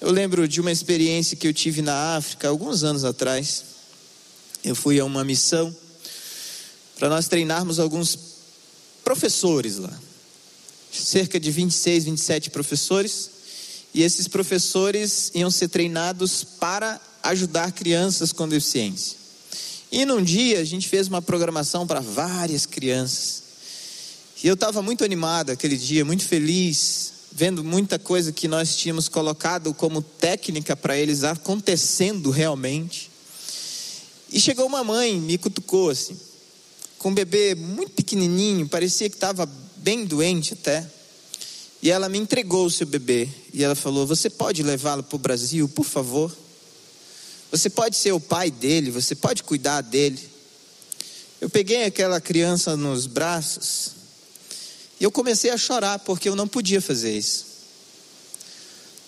Eu 0.00 0.10
lembro 0.10 0.48
de 0.48 0.58
uma 0.58 0.72
experiência 0.72 1.36
que 1.36 1.46
eu 1.46 1.52
tive 1.52 1.82
na 1.82 2.16
África 2.16 2.48
alguns 2.48 2.82
anos 2.82 3.04
atrás 3.04 3.68
eu 4.64 4.74
fui 4.74 5.00
a 5.00 5.04
uma 5.04 5.24
missão 5.24 5.74
para 6.98 7.08
nós 7.08 7.28
treinarmos 7.28 7.78
alguns 7.78 8.18
professores 9.02 9.78
lá. 9.78 9.92
Cerca 10.92 11.40
de 11.40 11.50
26, 11.50 12.04
27 12.04 12.50
professores. 12.50 13.30
E 13.94 14.02
esses 14.02 14.28
professores 14.28 15.30
iam 15.34 15.50
ser 15.50 15.68
treinados 15.68 16.44
para 16.44 17.00
ajudar 17.22 17.72
crianças 17.72 18.32
com 18.32 18.48
deficiência. 18.48 19.18
E 19.90 20.04
num 20.04 20.22
dia 20.22 20.60
a 20.60 20.64
gente 20.64 20.88
fez 20.88 21.08
uma 21.08 21.20
programação 21.20 21.86
para 21.86 22.00
várias 22.00 22.66
crianças. 22.66 23.42
E 24.42 24.46
eu 24.46 24.54
estava 24.54 24.80
muito 24.80 25.04
animado 25.04 25.50
aquele 25.50 25.76
dia, 25.76 26.04
muito 26.04 26.24
feliz, 26.24 27.12
vendo 27.32 27.64
muita 27.64 27.98
coisa 27.98 28.32
que 28.32 28.46
nós 28.46 28.76
tínhamos 28.76 29.08
colocado 29.08 29.74
como 29.74 30.00
técnica 30.00 30.76
para 30.76 30.96
eles 30.96 31.24
acontecendo 31.24 32.30
realmente. 32.30 33.09
E 34.32 34.40
chegou 34.40 34.66
uma 34.66 34.84
mãe, 34.84 35.18
me 35.18 35.36
cutucou 35.36 35.90
assim, 35.90 36.16
com 36.98 37.10
um 37.10 37.14
bebê 37.14 37.54
muito 37.54 37.92
pequenininho, 37.92 38.68
parecia 38.68 39.10
que 39.10 39.16
estava 39.16 39.44
bem 39.76 40.04
doente 40.04 40.54
até. 40.54 40.88
E 41.82 41.90
ela 41.90 42.08
me 42.08 42.18
entregou 42.18 42.66
o 42.66 42.70
seu 42.70 42.86
bebê. 42.86 43.28
E 43.52 43.64
ela 43.64 43.74
falou: 43.74 44.06
Você 44.06 44.28
pode 44.28 44.62
levá-lo 44.62 45.02
para 45.02 45.16
o 45.16 45.18
Brasil, 45.18 45.68
por 45.68 45.84
favor? 45.84 46.34
Você 47.50 47.68
pode 47.68 47.96
ser 47.96 48.12
o 48.12 48.20
pai 48.20 48.50
dele, 48.50 48.90
você 48.90 49.14
pode 49.14 49.42
cuidar 49.42 49.80
dele. 49.80 50.20
Eu 51.40 51.50
peguei 51.50 51.84
aquela 51.84 52.20
criança 52.20 52.76
nos 52.76 53.06
braços 53.06 53.92
e 55.00 55.04
eu 55.04 55.10
comecei 55.10 55.50
a 55.50 55.56
chorar 55.56 55.98
porque 56.00 56.28
eu 56.28 56.36
não 56.36 56.46
podia 56.46 56.80
fazer 56.82 57.16
isso 57.16 57.49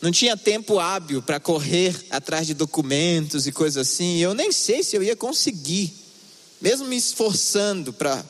não 0.02 0.10
tinha 0.10 0.36
tempo 0.36 0.80
hábil 0.80 1.22
para 1.22 1.38
correr 1.38 1.94
atrás 2.10 2.44
de 2.44 2.54
documentos 2.54 3.46
e 3.46 3.52
coisas 3.52 3.86
assim. 3.86 4.18
Eu 4.18 4.34
nem 4.34 4.50
sei 4.50 4.82
se 4.82 4.96
eu 4.96 5.02
ia 5.02 5.14
conseguir, 5.14 5.94
mesmo 6.60 6.86
me 6.86 6.96
esforçando 6.96 7.92
para 7.92 8.24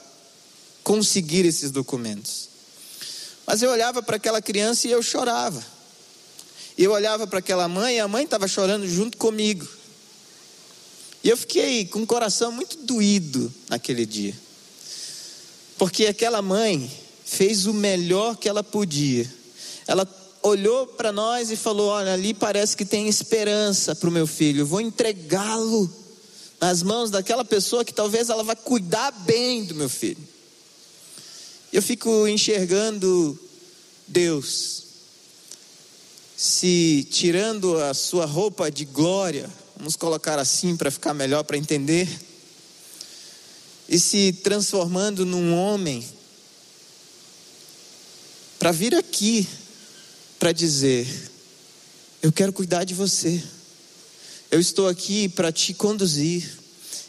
conseguir 0.84 1.46
esses 1.46 1.70
documentos. 1.70 2.50
Mas 3.46 3.62
eu 3.62 3.70
olhava 3.70 4.02
para 4.02 4.16
aquela 4.16 4.42
criança 4.42 4.86
e 4.86 4.90
eu 4.90 5.02
chorava. 5.02 5.64
E 6.76 6.84
eu 6.84 6.92
olhava 6.92 7.26
para 7.26 7.38
aquela 7.38 7.66
mãe 7.68 7.96
e 7.96 8.00
a 8.00 8.06
mãe 8.06 8.24
estava 8.24 8.46
chorando 8.46 8.86
junto 8.86 9.16
comigo. 9.16 9.66
E 11.24 11.30
eu 11.30 11.38
fiquei 11.38 11.86
com 11.86 12.02
o 12.02 12.06
coração 12.06 12.52
muito 12.52 12.76
doído 12.78 13.52
naquele 13.70 14.04
dia. 14.04 14.34
Porque 15.78 16.04
aquela 16.04 16.42
mãe 16.42 16.90
fez 17.24 17.64
o 17.64 17.72
melhor 17.72 18.36
que 18.36 18.46
ela 18.46 18.62
podia. 18.62 19.32
Ela 19.86 20.04
olhou 20.42 20.86
para 20.86 21.12
nós 21.12 21.50
e 21.50 21.56
falou: 21.56 21.88
Olha, 21.88 22.12
ali 22.12 22.34
parece 22.34 22.76
que 22.76 22.84
tem 22.84 23.08
esperança 23.08 23.94
para 23.94 24.08
o 24.08 24.12
meu 24.12 24.26
filho, 24.26 24.66
vou 24.66 24.80
entregá-lo 24.80 25.90
nas 26.60 26.82
mãos 26.82 27.10
daquela 27.10 27.44
pessoa 27.44 27.84
que 27.84 27.92
talvez 27.92 28.28
ela 28.28 28.44
vai 28.44 28.56
cuidar 28.56 29.10
bem 29.10 29.64
do 29.64 29.74
meu 29.74 29.88
filho. 29.88 30.28
Eu 31.72 31.82
fico 31.82 32.28
enxergando 32.28 33.38
Deus 34.06 34.82
se 36.42 37.06
tirando 37.08 37.78
a 37.78 37.94
sua 37.94 38.26
roupa 38.26 38.68
de 38.68 38.84
glória, 38.84 39.48
vamos 39.76 39.94
colocar 39.94 40.40
assim 40.40 40.76
para 40.76 40.90
ficar 40.90 41.14
melhor 41.14 41.44
para 41.44 41.56
entender, 41.56 42.08
e 43.88 43.96
se 43.96 44.32
transformando 44.42 45.24
num 45.24 45.54
homem 45.54 46.04
para 48.58 48.72
vir 48.72 48.94
aqui 48.94 49.46
para 50.42 50.50
dizer: 50.50 51.06
Eu 52.20 52.32
quero 52.32 52.52
cuidar 52.52 52.82
de 52.82 52.94
você. 52.94 53.40
Eu 54.50 54.58
estou 54.58 54.88
aqui 54.88 55.28
para 55.28 55.52
te 55.52 55.72
conduzir. 55.72 56.58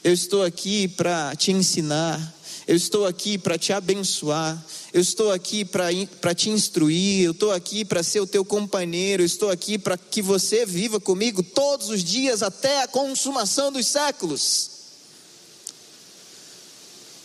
Eu 0.03 0.13
estou 0.13 0.43
aqui 0.43 0.87
para 0.87 1.35
te 1.35 1.51
ensinar. 1.51 2.31
Eu 2.67 2.75
estou 2.75 3.07
aqui 3.07 3.39
para 3.39 3.57
te 3.57 3.73
abençoar. 3.73 4.63
Eu 4.93 5.01
estou 5.01 5.31
aqui 5.31 5.65
para 5.65 6.35
te 6.35 6.51
instruir. 6.51 7.23
Eu 7.23 7.31
estou 7.31 7.51
aqui 7.51 7.83
para 7.83 8.03
ser 8.03 8.19
o 8.19 8.27
teu 8.27 8.45
companheiro. 8.45 9.23
Eu 9.23 9.25
estou 9.25 9.49
aqui 9.49 9.79
para 9.79 9.97
que 9.97 10.21
você 10.21 10.63
viva 10.63 10.99
comigo 10.99 11.41
todos 11.41 11.89
os 11.89 12.03
dias 12.03 12.43
até 12.43 12.83
a 12.83 12.87
consumação 12.87 13.71
dos 13.71 13.87
séculos. 13.87 14.69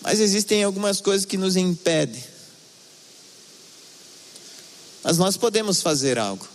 Mas 0.01 0.21
existem 0.21 0.65
algumas 0.65 1.03
coisas 1.03 1.27
que 1.27 1.37
nos 1.37 1.55
impedem 1.55 2.38
mas 5.03 5.19
nós 5.19 5.37
podemos 5.37 5.81
fazer 5.81 6.19
algo. 6.19 6.47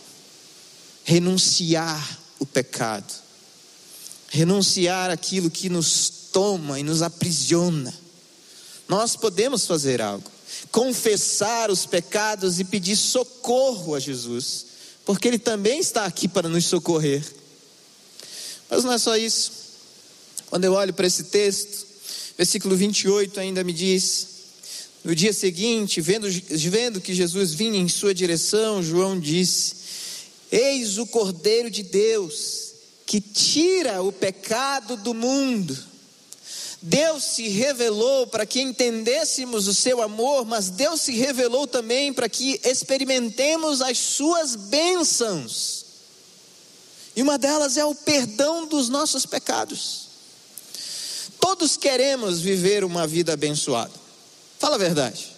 Renunciar 1.03 2.19
o 2.39 2.45
pecado. 2.45 3.11
Renunciar 4.29 5.09
aquilo 5.09 5.49
que 5.49 5.69
nos 5.69 6.09
toma 6.31 6.79
e 6.79 6.83
nos 6.83 7.01
aprisiona. 7.01 7.93
Nós 8.87 9.15
podemos 9.15 9.65
fazer 9.65 10.01
algo. 10.01 10.29
Confessar 10.71 11.71
os 11.71 11.85
pecados 11.85 12.59
e 12.59 12.63
pedir 12.63 12.95
socorro 12.95 13.95
a 13.95 13.99
Jesus, 13.99 14.65
porque 15.05 15.27
Ele 15.27 15.39
também 15.39 15.79
está 15.79 16.05
aqui 16.05 16.27
para 16.27 16.49
nos 16.49 16.65
socorrer. 16.65 17.23
Mas 18.69 18.83
não 18.83 18.93
é 18.93 18.97
só 18.97 19.15
isso. 19.15 19.51
Quando 20.49 20.65
eu 20.65 20.73
olho 20.73 20.93
para 20.93 21.07
esse 21.07 21.25
texto, 21.25 21.85
versículo 22.37 22.75
28 22.75 23.39
ainda 23.39 23.63
me 23.63 23.73
diz: 23.73 24.27
no 25.03 25.13
dia 25.13 25.33
seguinte, 25.33 25.99
vendo, 25.99 26.27
vendo 26.29 27.01
que 27.01 27.13
Jesus 27.13 27.53
vinha 27.53 27.77
em 27.77 27.89
sua 27.89 28.13
direção, 28.13 28.81
João 28.81 29.19
disse: 29.19 29.75
Eis 30.49 30.97
o 30.97 31.05
Cordeiro 31.05 31.69
de 31.69 31.83
Deus, 31.83 32.71
que 33.05 33.19
tira 33.19 34.01
o 34.01 34.11
pecado 34.11 34.95
do 34.95 35.13
mundo. 35.13 35.77
Deus 36.81 37.23
se 37.23 37.47
revelou 37.47 38.27
para 38.27 38.45
que 38.45 38.61
entendêssemos 38.61 39.67
o 39.67 39.73
seu 39.73 40.01
amor, 40.01 40.45
mas 40.45 40.69
Deus 40.69 41.01
se 41.01 41.13
revelou 41.13 41.65
também 41.65 42.11
para 42.11 42.27
que 42.27 42.59
experimentemos 42.63 43.81
as 43.81 43.97
suas 43.97 44.55
bênçãos. 44.55 45.85
E 47.15 47.21
uma 47.21 47.37
delas 47.37 47.77
é 47.77 47.85
o 47.85 47.95
perdão 47.95 48.65
dos 48.65 48.89
nossos 48.89 49.25
pecados. 49.25 50.07
Todos 51.39 51.77
queremos 51.77 52.41
viver 52.41 52.83
uma 52.83 53.05
vida 53.05 53.33
abençoada. 53.33 54.02
Fala 54.63 54.75
a 54.75 54.79
verdade. 54.79 55.35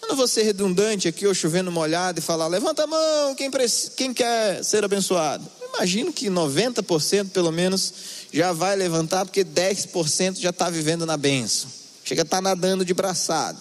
Eu 0.00 0.10
não 0.10 0.14
vou 0.14 0.28
ser 0.28 0.44
redundante 0.44 1.08
aqui 1.08 1.26
ou 1.26 1.34
chovendo 1.34 1.72
molhado 1.72 2.20
e 2.20 2.22
falar, 2.22 2.46
levanta 2.46 2.84
a 2.84 2.86
mão, 2.86 3.34
quem, 3.34 3.50
quem 3.96 4.14
quer 4.14 4.64
ser 4.64 4.84
abençoado? 4.84 5.44
imagino 5.74 6.12
que 6.12 6.26
90% 6.26 7.30
pelo 7.30 7.50
menos 7.50 7.92
já 8.32 8.52
vai 8.52 8.76
levantar, 8.76 9.24
porque 9.24 9.44
10% 9.44 10.38
já 10.38 10.50
está 10.50 10.70
vivendo 10.70 11.04
na 11.04 11.16
benção. 11.16 11.68
Chega 12.04 12.22
a 12.22 12.24
estar 12.24 12.36
tá 12.36 12.40
nadando 12.40 12.84
de 12.84 12.94
braçada. 12.94 13.58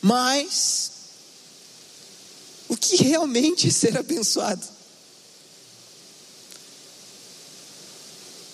Mas, 0.00 0.92
o 2.68 2.76
que 2.76 3.02
realmente 3.02 3.66
é 3.66 3.70
ser 3.72 3.98
abençoado? 3.98 4.62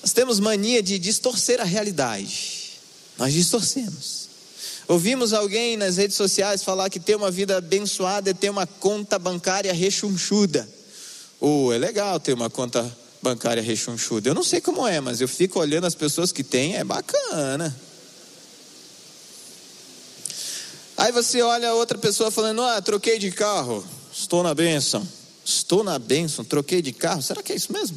Nós 0.00 0.14
temos 0.14 0.40
mania 0.40 0.82
de 0.82 0.98
distorcer 0.98 1.60
a 1.60 1.64
realidade. 1.64 2.80
Nós 3.18 3.34
distorcemos. 3.34 4.29
Ouvimos 4.90 5.32
alguém 5.32 5.76
nas 5.76 5.98
redes 5.98 6.16
sociais 6.16 6.64
falar 6.64 6.90
que 6.90 6.98
ter 6.98 7.14
uma 7.14 7.30
vida 7.30 7.56
abençoada 7.58 8.30
é 8.30 8.34
ter 8.34 8.50
uma 8.50 8.66
conta 8.66 9.20
bancária 9.20 9.72
rechonchuda. 9.72 10.68
Ou 11.38 11.66
oh, 11.66 11.72
é 11.72 11.78
legal 11.78 12.18
ter 12.18 12.32
uma 12.32 12.50
conta 12.50 12.98
bancária 13.22 13.62
rechonchuda. 13.62 14.28
Eu 14.28 14.34
não 14.34 14.42
sei 14.42 14.60
como 14.60 14.84
é, 14.84 15.00
mas 15.00 15.20
eu 15.20 15.28
fico 15.28 15.60
olhando 15.60 15.86
as 15.86 15.94
pessoas 15.94 16.32
que 16.32 16.42
têm, 16.42 16.74
é 16.74 16.82
bacana. 16.82 17.72
Aí 20.96 21.12
você 21.12 21.40
olha 21.40 21.72
outra 21.72 21.96
pessoa 21.96 22.32
falando: 22.32 22.60
Ah, 22.60 22.82
troquei 22.82 23.16
de 23.16 23.30
carro, 23.30 23.86
estou 24.12 24.42
na 24.42 24.52
bênção. 24.52 25.06
Estou 25.44 25.84
na 25.84 26.00
bênção, 26.00 26.44
troquei 26.44 26.82
de 26.82 26.92
carro, 26.92 27.22
será 27.22 27.44
que 27.44 27.52
é 27.52 27.54
isso 27.54 27.72
mesmo? 27.72 27.96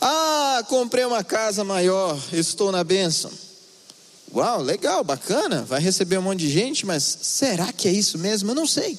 Ah, 0.00 0.64
comprei 0.68 1.04
uma 1.04 1.22
casa 1.22 1.62
maior, 1.62 2.20
estou 2.32 2.72
na 2.72 2.82
bênção. 2.82 3.30
Uau, 4.34 4.62
legal, 4.62 5.04
bacana, 5.04 5.62
vai 5.62 5.80
receber 5.80 6.16
um 6.18 6.22
monte 6.22 6.40
de 6.40 6.50
gente, 6.50 6.86
mas 6.86 7.02
será 7.02 7.70
que 7.72 7.86
é 7.86 7.92
isso 7.92 8.16
mesmo? 8.16 8.50
Eu 8.50 8.54
não 8.54 8.66
sei. 8.66 8.98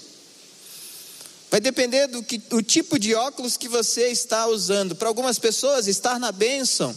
Vai 1.49 1.59
depender 1.59 2.07
do 2.07 2.21
que, 2.23 2.41
o 2.51 2.61
tipo 2.61 2.99
de 2.99 3.15
óculos 3.15 3.57
que 3.57 3.67
você 3.67 4.09
está 4.09 4.47
usando. 4.47 4.95
Para 4.95 5.07
algumas 5.07 5.39
pessoas, 5.39 5.87
estar 5.87 6.19
na 6.19 6.31
bênção. 6.31 6.95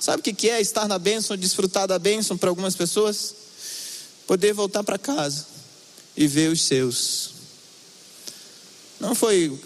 Sabe 0.00 0.20
o 0.20 0.22
que 0.22 0.48
é 0.50 0.60
estar 0.60 0.86
na 0.88 0.98
bênção, 0.98 1.36
desfrutar 1.36 1.86
da 1.86 1.98
bênção 1.98 2.36
para 2.36 2.50
algumas 2.50 2.74
pessoas? 2.74 3.34
Poder 4.26 4.52
voltar 4.52 4.82
para 4.82 4.98
casa 4.98 5.46
e 6.16 6.26
ver 6.26 6.50
os 6.50 6.62
seus. 6.62 7.30
Não 9.00 9.14
foi, 9.14 9.58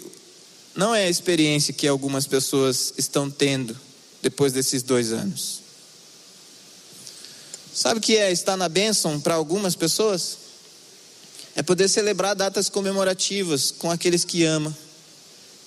não 0.75 0.93
é 0.93 1.05
a 1.05 1.09
experiência 1.09 1.73
que 1.73 1.87
algumas 1.87 2.25
pessoas 2.27 2.93
estão 2.97 3.29
tendo 3.29 3.77
depois 4.21 4.53
desses 4.53 4.83
dois 4.83 5.11
anos. 5.11 5.68
Sabe 7.73 7.99
o 7.99 8.01
que 8.01 8.17
é 8.17 8.31
estar 8.31 8.57
na 8.57 8.67
bênção 8.67 9.19
para 9.19 9.35
algumas 9.35 9.75
pessoas? 9.75 10.37
É 11.55 11.61
poder 11.61 11.87
celebrar 11.87 12.35
datas 12.35 12.69
comemorativas 12.69 13.71
com 13.71 13.91
aqueles 13.91 14.23
que 14.23 14.43
ama. 14.43 14.75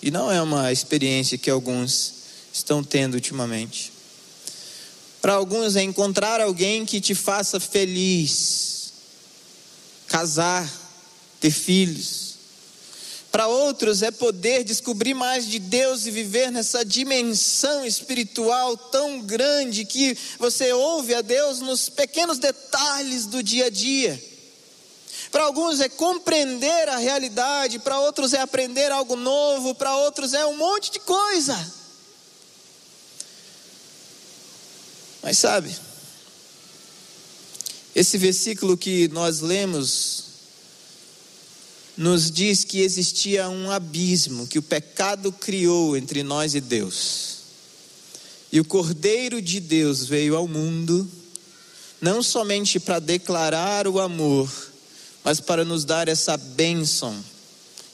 E 0.02 0.10
não 0.10 0.30
é 0.30 0.42
uma 0.42 0.72
experiência 0.72 1.38
que 1.38 1.50
alguns 1.50 2.14
estão 2.52 2.82
tendo 2.82 3.14
ultimamente. 3.14 3.92
Para 5.20 5.34
alguns 5.34 5.76
é 5.76 5.82
encontrar 5.82 6.40
alguém 6.40 6.84
que 6.84 7.00
te 7.00 7.14
faça 7.14 7.60
feliz, 7.60 8.92
casar, 10.08 10.68
ter 11.40 11.52
filhos, 11.52 12.31
para 13.32 13.48
outros 13.48 14.02
é 14.02 14.10
poder 14.10 14.62
descobrir 14.62 15.14
mais 15.14 15.46
de 15.46 15.58
Deus 15.58 16.04
e 16.04 16.10
viver 16.10 16.52
nessa 16.52 16.84
dimensão 16.84 17.82
espiritual 17.86 18.76
tão 18.76 19.22
grande 19.22 19.86
que 19.86 20.16
você 20.38 20.70
ouve 20.74 21.14
a 21.14 21.22
Deus 21.22 21.60
nos 21.60 21.88
pequenos 21.88 22.38
detalhes 22.38 23.24
do 23.24 23.42
dia 23.42 23.66
a 23.66 23.70
dia. 23.70 24.22
Para 25.30 25.44
alguns 25.44 25.80
é 25.80 25.88
compreender 25.88 26.90
a 26.90 26.98
realidade, 26.98 27.78
para 27.78 27.98
outros 28.00 28.34
é 28.34 28.40
aprender 28.42 28.92
algo 28.92 29.16
novo, 29.16 29.74
para 29.74 29.96
outros 29.96 30.34
é 30.34 30.44
um 30.44 30.58
monte 30.58 30.92
de 30.92 31.00
coisa. 31.00 31.74
Mas 35.22 35.38
sabe, 35.38 35.74
esse 37.94 38.18
versículo 38.18 38.76
que 38.76 39.08
nós 39.08 39.40
lemos 39.40 40.31
nos 41.96 42.30
diz 42.30 42.64
que 42.64 42.80
existia 42.80 43.48
um 43.48 43.70
abismo 43.70 44.46
que 44.46 44.58
o 44.58 44.62
pecado 44.62 45.30
criou 45.30 45.96
entre 45.96 46.22
nós 46.22 46.54
e 46.54 46.60
Deus. 46.60 47.38
E 48.50 48.60
o 48.60 48.64
Cordeiro 48.64 49.40
de 49.40 49.60
Deus 49.60 50.04
veio 50.04 50.36
ao 50.36 50.46
mundo, 50.46 51.08
não 52.00 52.22
somente 52.22 52.78
para 52.80 52.98
declarar 52.98 53.86
o 53.86 54.00
amor, 54.00 54.50
mas 55.24 55.40
para 55.40 55.64
nos 55.64 55.84
dar 55.84 56.08
essa 56.08 56.36
bênção, 56.36 57.16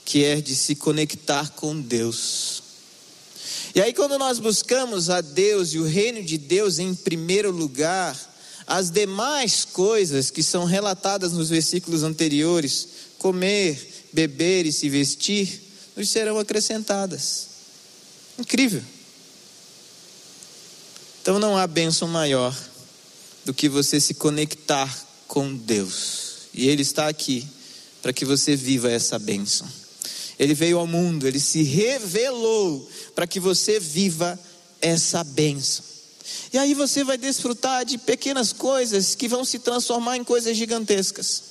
que 0.03 0.23
é 0.23 0.41
de 0.41 0.55
se 0.55 0.75
conectar 0.75 1.49
com 1.51 1.79
Deus. 1.79 2.63
E 3.75 3.81
aí, 3.81 3.93
quando 3.93 4.17
nós 4.17 4.39
buscamos 4.39 5.09
a 5.09 5.21
Deus 5.21 5.73
e 5.73 5.79
o 5.79 5.85
reino 5.85 6.23
de 6.23 6.37
Deus 6.37 6.79
em 6.79 6.95
primeiro 6.95 7.51
lugar, 7.51 8.17
as 8.65 8.89
demais 8.89 9.65
coisas 9.65 10.29
que 10.29 10.43
são 10.43 10.65
relatadas 10.65 11.33
nos 11.33 11.49
versículos 11.49 12.03
anteriores, 12.03 12.87
comer, 13.19 14.07
beber 14.11 14.65
e 14.65 14.71
se 14.71 14.89
vestir, 14.89 15.61
nos 15.95 16.09
serão 16.09 16.39
acrescentadas. 16.39 17.47
Incrível. 18.39 18.81
Então 21.21 21.37
não 21.37 21.55
há 21.55 21.67
bênção 21.67 22.07
maior 22.07 22.57
do 23.45 23.53
que 23.53 23.69
você 23.69 23.99
se 23.99 24.15
conectar 24.15 25.07
com 25.27 25.55
Deus. 25.55 26.47
E 26.53 26.67
Ele 26.67 26.81
está 26.81 27.07
aqui 27.07 27.47
para 28.01 28.13
que 28.13 28.25
você 28.25 28.55
viva 28.55 28.89
essa 28.89 29.19
bênção. 29.19 29.67
Ele 30.39 30.53
veio 30.53 30.79
ao 30.79 30.87
mundo, 30.87 31.27
ele 31.27 31.39
se 31.39 31.63
revelou 31.63 32.89
para 33.13 33.27
que 33.27 33.41
você 33.41 33.77
viva 33.77 34.39
essa 34.79 35.21
bênção. 35.21 35.83
E 36.53 36.57
aí 36.57 36.73
você 36.73 37.03
vai 37.03 37.17
desfrutar 37.17 37.83
de 37.83 37.97
pequenas 37.97 38.53
coisas 38.53 39.15
que 39.15 39.27
vão 39.27 39.43
se 39.43 39.59
transformar 39.59 40.15
em 40.15 40.23
coisas 40.23 40.55
gigantescas. 40.55 41.43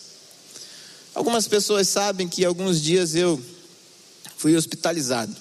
Algumas 1.19 1.49
pessoas 1.49 1.89
sabem 1.89 2.29
que 2.29 2.45
alguns 2.45 2.81
dias 2.81 3.17
eu 3.17 3.43
fui 4.37 4.55
hospitalizado. 4.55 5.35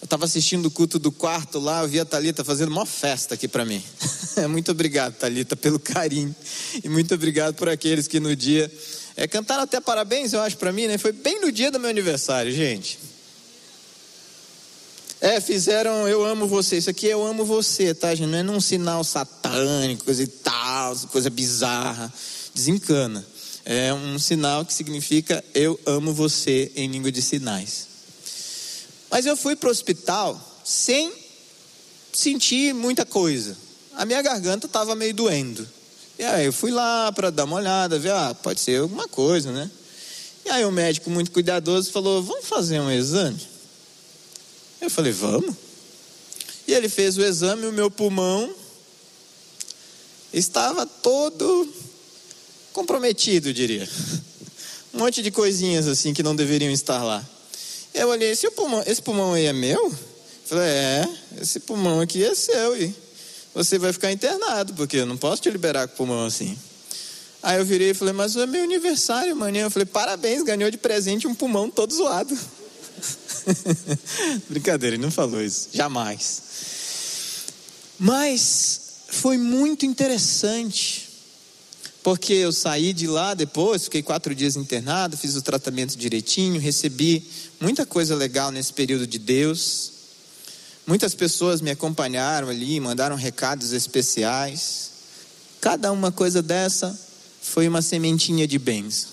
Eu 0.00 0.04
estava 0.04 0.24
assistindo 0.24 0.64
o 0.64 0.70
culto 0.70 0.98
do 0.98 1.12
quarto 1.12 1.58
lá, 1.58 1.82
eu 1.82 1.88
vi 1.88 2.00
a 2.00 2.06
Thalita 2.06 2.42
fazendo 2.42 2.70
uma 2.70 2.86
festa 2.86 3.34
aqui 3.34 3.46
para 3.46 3.66
mim. 3.66 3.84
muito 4.48 4.70
obrigado, 4.70 5.12
Thalita, 5.12 5.54
pelo 5.56 5.78
carinho. 5.78 6.34
E 6.82 6.88
muito 6.88 7.14
obrigado 7.14 7.54
por 7.54 7.68
aqueles 7.68 8.08
que 8.08 8.18
no 8.18 8.34
dia. 8.34 8.72
É, 9.14 9.28
cantaram 9.28 9.64
até 9.64 9.78
parabéns, 9.78 10.32
eu 10.32 10.40
acho, 10.40 10.56
para 10.56 10.72
mim, 10.72 10.86
né? 10.86 10.96
Foi 10.96 11.12
bem 11.12 11.38
no 11.42 11.52
dia 11.52 11.70
do 11.70 11.78
meu 11.78 11.90
aniversário, 11.90 12.50
gente. 12.50 12.98
É, 15.20 15.38
fizeram 15.38 16.08
eu 16.08 16.24
amo 16.24 16.46
você. 16.46 16.78
Isso 16.78 16.88
aqui 16.88 17.08
é 17.08 17.12
eu 17.12 17.26
amo 17.26 17.44
você, 17.44 17.92
tá, 17.92 18.14
gente? 18.14 18.30
Não 18.30 18.38
é 18.38 18.42
num 18.42 18.58
sinal 18.58 19.04
satânico, 19.04 20.06
coisa 20.06 20.22
e 20.22 20.26
tal, 20.26 20.96
coisa 21.08 21.28
bizarra. 21.28 22.10
Desencana 22.54 23.31
é 23.64 23.92
um 23.94 24.18
sinal 24.18 24.64
que 24.64 24.74
significa 24.74 25.42
eu 25.54 25.78
amo 25.86 26.12
você 26.12 26.72
em 26.74 26.88
língua 26.88 27.12
de 27.12 27.22
sinais. 27.22 27.86
Mas 29.10 29.26
eu 29.26 29.36
fui 29.36 29.54
para 29.54 29.68
o 29.68 29.72
hospital 29.72 30.40
sem 30.64 31.12
sentir 32.12 32.74
muita 32.74 33.04
coisa. 33.04 33.56
A 33.94 34.04
minha 34.04 34.22
garganta 34.22 34.66
estava 34.66 34.94
meio 34.94 35.14
doendo. 35.14 35.68
E 36.18 36.24
aí 36.24 36.46
eu 36.46 36.52
fui 36.52 36.70
lá 36.70 37.10
para 37.12 37.30
dar 37.30 37.44
uma 37.44 37.56
olhada, 37.56 37.98
ver, 37.98 38.12
ah, 38.12 38.34
pode 38.34 38.60
ser 38.60 38.80
alguma 38.80 39.08
coisa, 39.08 39.52
né? 39.52 39.70
E 40.44 40.50
aí 40.50 40.64
o 40.64 40.72
médico, 40.72 41.10
muito 41.10 41.30
cuidadoso, 41.30 41.90
falou: 41.90 42.22
Vamos 42.22 42.46
fazer 42.46 42.80
um 42.80 42.90
exame? 42.90 43.40
Eu 44.80 44.90
falei: 44.90 45.12
Vamos. 45.12 45.54
E 46.66 46.72
ele 46.72 46.88
fez 46.88 47.16
o 47.16 47.22
exame, 47.22 47.66
o 47.66 47.72
meu 47.72 47.90
pulmão 47.90 48.54
estava 50.32 50.86
todo 50.86 51.68
comprometido, 52.72 53.48
eu 53.48 53.52
diria. 53.52 53.88
Um 54.92 54.98
monte 54.98 55.22
de 55.22 55.30
coisinhas 55.30 55.86
assim 55.88 56.12
que 56.12 56.22
não 56.22 56.36
deveriam 56.36 56.70
estar 56.70 57.02
lá. 57.02 57.24
Eu 57.94 58.08
olhei, 58.08 58.30
esse 58.30 58.50
pulmão, 58.50 58.82
esse 58.86 59.00
pulmão 59.00 59.34
aí 59.34 59.46
é 59.46 59.52
meu? 59.52 59.92
Falei, 60.44 60.68
é, 60.68 61.08
esse 61.40 61.60
pulmão 61.60 62.00
aqui 62.00 62.24
é 62.24 62.34
seu 62.34 62.76
e 62.76 62.94
você 63.54 63.78
vai 63.78 63.92
ficar 63.92 64.10
internado, 64.10 64.74
porque 64.74 64.98
eu 64.98 65.06
não 65.06 65.16
posso 65.16 65.42
te 65.42 65.50
liberar 65.50 65.86
com 65.88 65.94
o 65.94 65.96
pulmão 65.98 66.26
assim. 66.26 66.58
Aí 67.42 67.58
eu 67.58 67.64
virei 67.64 67.90
e 67.90 67.94
falei, 67.94 68.14
mas 68.14 68.36
é 68.36 68.46
meu 68.46 68.62
aniversário, 68.62 69.34
maninho. 69.34 69.64
Eu 69.64 69.70
falei, 69.70 69.86
parabéns, 69.86 70.42
ganhou 70.42 70.70
de 70.70 70.78
presente 70.78 71.26
um 71.26 71.34
pulmão 71.34 71.70
todo 71.70 71.92
zoado. 71.92 72.38
Brincadeira, 74.48 74.94
ele 74.96 75.02
não 75.02 75.10
falou 75.10 75.42
isso, 75.42 75.68
jamais. 75.72 76.42
Mas 77.98 78.80
foi 79.08 79.36
muito 79.36 79.84
interessante 79.84 81.11
porque 82.02 82.32
eu 82.32 82.52
saí 82.52 82.92
de 82.92 83.06
lá 83.06 83.32
depois, 83.32 83.84
fiquei 83.84 84.02
quatro 84.02 84.34
dias 84.34 84.56
internado, 84.56 85.16
fiz 85.16 85.36
o 85.36 85.42
tratamento 85.42 85.96
direitinho, 85.96 86.60
recebi 86.60 87.24
muita 87.60 87.86
coisa 87.86 88.16
legal 88.16 88.50
nesse 88.50 88.72
período 88.72 89.06
de 89.06 89.18
Deus. 89.18 89.92
Muitas 90.84 91.14
pessoas 91.14 91.60
me 91.60 91.70
acompanharam 91.70 92.48
ali, 92.48 92.80
mandaram 92.80 93.14
recados 93.14 93.72
especiais. 93.72 94.90
Cada 95.60 95.92
uma 95.92 96.10
coisa 96.10 96.42
dessa 96.42 96.98
foi 97.40 97.68
uma 97.68 97.80
sementinha 97.80 98.48
de 98.48 98.58
bênção. 98.58 99.10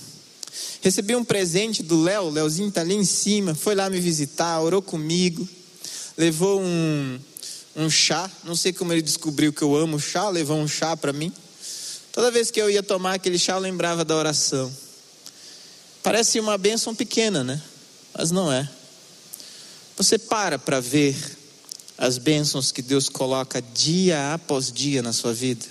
Recebi 0.82 1.16
um 1.16 1.24
presente 1.24 1.84
do 1.84 2.02
Léo, 2.02 2.24
o 2.24 2.30
Léozinho 2.32 2.70
está 2.70 2.82
ali 2.82 2.96
em 2.96 3.06
cima, 3.06 3.54
foi 3.54 3.76
lá 3.76 3.88
me 3.88 4.00
visitar, 4.00 4.60
orou 4.62 4.82
comigo, 4.82 5.48
levou 6.18 6.60
um, 6.60 7.20
um 7.76 7.90
chá, 7.90 8.32
não 8.44 8.56
sei 8.56 8.74
como 8.74 8.92
ele 8.92 9.02
descobriu 9.02 9.54
que 9.54 9.62
eu 9.62 9.76
amo 9.76 10.00
chá, 10.00 10.28
levou 10.30 10.58
um 10.58 10.68
chá 10.68 10.98
para 10.98 11.14
mim. 11.14 11.32
Toda 12.12 12.32
vez 12.32 12.50
que 12.50 12.62
eu 12.62 12.70
ia 12.70 12.84
tomar 12.84 13.16
aquele 13.16 13.38
chá, 13.38 13.54
eu 13.54 13.60
lembrava 13.60 14.04
da 14.04 14.16
oração. 14.16 14.72
Parece 16.02 16.40
uma 16.40 16.58
bênção 16.58 16.96
pequena, 16.96 17.44
né? 17.44 17.62
Mas 18.18 18.32
não 18.32 18.52
é. 18.52 18.68
Você 19.98 20.18
para 20.18 20.58
para 20.58 20.80
ver 20.80 21.16
as 21.98 22.18
bênçãos 22.18 22.72
que 22.72 22.82
Deus 22.82 23.10
coloca 23.10 23.62
dia 23.62 24.34
após 24.34 24.72
dia 24.72 25.02
na 25.02 25.12
sua 25.12 25.34
vida. 25.34 25.66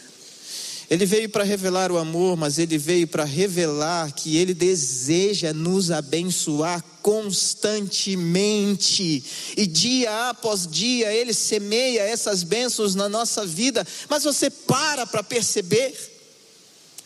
Ele 0.90 1.05
veio 1.05 1.29
para 1.29 1.44
revelar 1.44 1.92
o 1.92 1.98
amor, 1.98 2.35
mas 2.37 2.59
ele 2.59 2.79
veio 2.79 3.07
para 3.07 3.24
revelar 3.24 4.11
que 4.12 4.38
ele 4.38 4.55
deseja 4.55 5.53
nos 5.53 5.90
abençoar 5.90 6.83
constantemente. 7.03 9.22
E 9.57 9.66
dia 9.66 10.31
após 10.31 10.66
dia 10.66 11.12
ele 11.12 11.35
semeia 11.35 12.03
essas 12.03 12.42
bênçãos 12.42 12.94
na 12.94 13.09
nossa 13.09 13.44
vida, 13.44 13.87
mas 14.09 14.24
você 14.24 14.48
para 14.48 15.07
para 15.07 15.22
perceber 15.22 16.18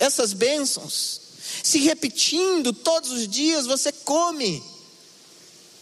essas 0.03 0.33
bênçãos, 0.33 1.21
se 1.63 1.79
repetindo 1.79 2.73
todos 2.73 3.13
os 3.13 3.29
dias, 3.29 3.67
você 3.67 3.93
come 3.93 4.61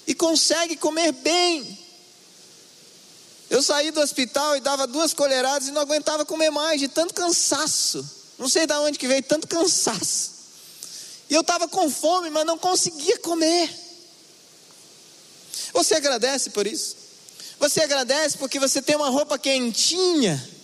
e 0.06 0.14
consegue 0.14 0.76
comer 0.76 1.12
bem. 1.12 1.78
Eu 3.48 3.62
saí 3.62 3.90
do 3.90 4.00
hospital 4.00 4.58
e 4.58 4.60
dava 4.60 4.86
duas 4.86 5.14
colheradas 5.14 5.68
e 5.68 5.70
não 5.70 5.80
aguentava 5.80 6.26
comer 6.26 6.50
mais, 6.50 6.78
de 6.78 6.86
tanto 6.86 7.14
cansaço. 7.14 8.06
Não 8.38 8.46
sei 8.46 8.66
de 8.66 8.74
onde 8.74 8.98
que 8.98 9.08
veio 9.08 9.22
tanto 9.22 9.48
cansaço. 9.48 10.32
E 11.30 11.34
eu 11.34 11.40
estava 11.40 11.66
com 11.66 11.90
fome, 11.90 12.28
mas 12.28 12.44
não 12.44 12.58
conseguia 12.58 13.18
comer. 13.20 13.74
Você 15.72 15.94
agradece 15.94 16.50
por 16.50 16.66
isso? 16.66 16.94
Você 17.58 17.82
agradece 17.82 18.36
porque 18.36 18.58
você 18.58 18.82
tem 18.82 18.96
uma 18.96 19.08
roupa 19.08 19.38
quentinha 19.38 20.59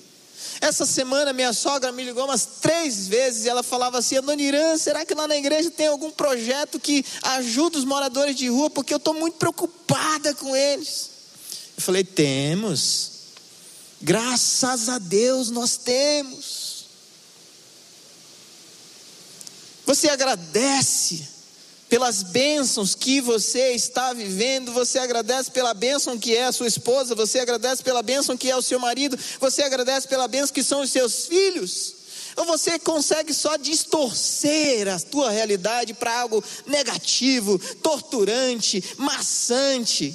essa 0.60 0.86
semana 0.86 1.32
minha 1.32 1.52
sogra 1.52 1.92
me 1.92 2.04
ligou 2.04 2.24
umas 2.24 2.46
três 2.60 3.06
vezes 3.06 3.44
e 3.44 3.48
ela 3.48 3.62
falava 3.62 3.98
assim: 3.98 4.20
Dona 4.20 4.40
Irã, 4.40 4.76
será 4.76 5.04
que 5.04 5.14
lá 5.14 5.28
na 5.28 5.36
igreja 5.36 5.70
tem 5.70 5.86
algum 5.86 6.10
projeto 6.10 6.78
que 6.78 7.04
ajuda 7.22 7.78
os 7.78 7.84
moradores 7.84 8.36
de 8.36 8.48
rua? 8.48 8.70
Porque 8.70 8.92
eu 8.92 8.98
estou 8.98 9.14
muito 9.14 9.36
preocupada 9.36 10.34
com 10.34 10.54
eles. 10.54 11.10
Eu 11.76 11.82
falei: 11.82 12.04
temos. 12.04 13.16
Graças 14.00 14.88
a 14.88 14.98
Deus 14.98 15.50
nós 15.50 15.76
temos. 15.76 16.86
Você 19.86 20.08
agradece 20.08 21.35
pelas 21.88 22.22
bênçãos 22.22 22.94
que 22.94 23.20
você 23.20 23.72
está 23.72 24.12
vivendo, 24.12 24.72
você 24.72 24.98
agradece 24.98 25.50
pela 25.50 25.72
bênção 25.72 26.18
que 26.18 26.34
é 26.34 26.44
a 26.44 26.52
sua 26.52 26.66
esposa, 26.66 27.14
você 27.14 27.38
agradece 27.38 27.82
pela 27.82 28.02
bênção 28.02 28.36
que 28.36 28.50
é 28.50 28.56
o 28.56 28.62
seu 28.62 28.78
marido, 28.78 29.18
você 29.38 29.62
agradece 29.62 30.08
pela 30.08 30.26
bênção 30.26 30.52
que 30.52 30.62
são 30.62 30.82
os 30.82 30.90
seus 30.90 31.26
filhos. 31.26 31.94
Ou 32.36 32.44
você 32.44 32.78
consegue 32.78 33.32
só 33.32 33.56
distorcer 33.56 34.88
a 34.88 34.98
tua 35.00 35.30
realidade 35.30 35.94
para 35.94 36.20
algo 36.20 36.44
negativo, 36.66 37.58
torturante, 37.82 38.82
maçante. 38.98 40.14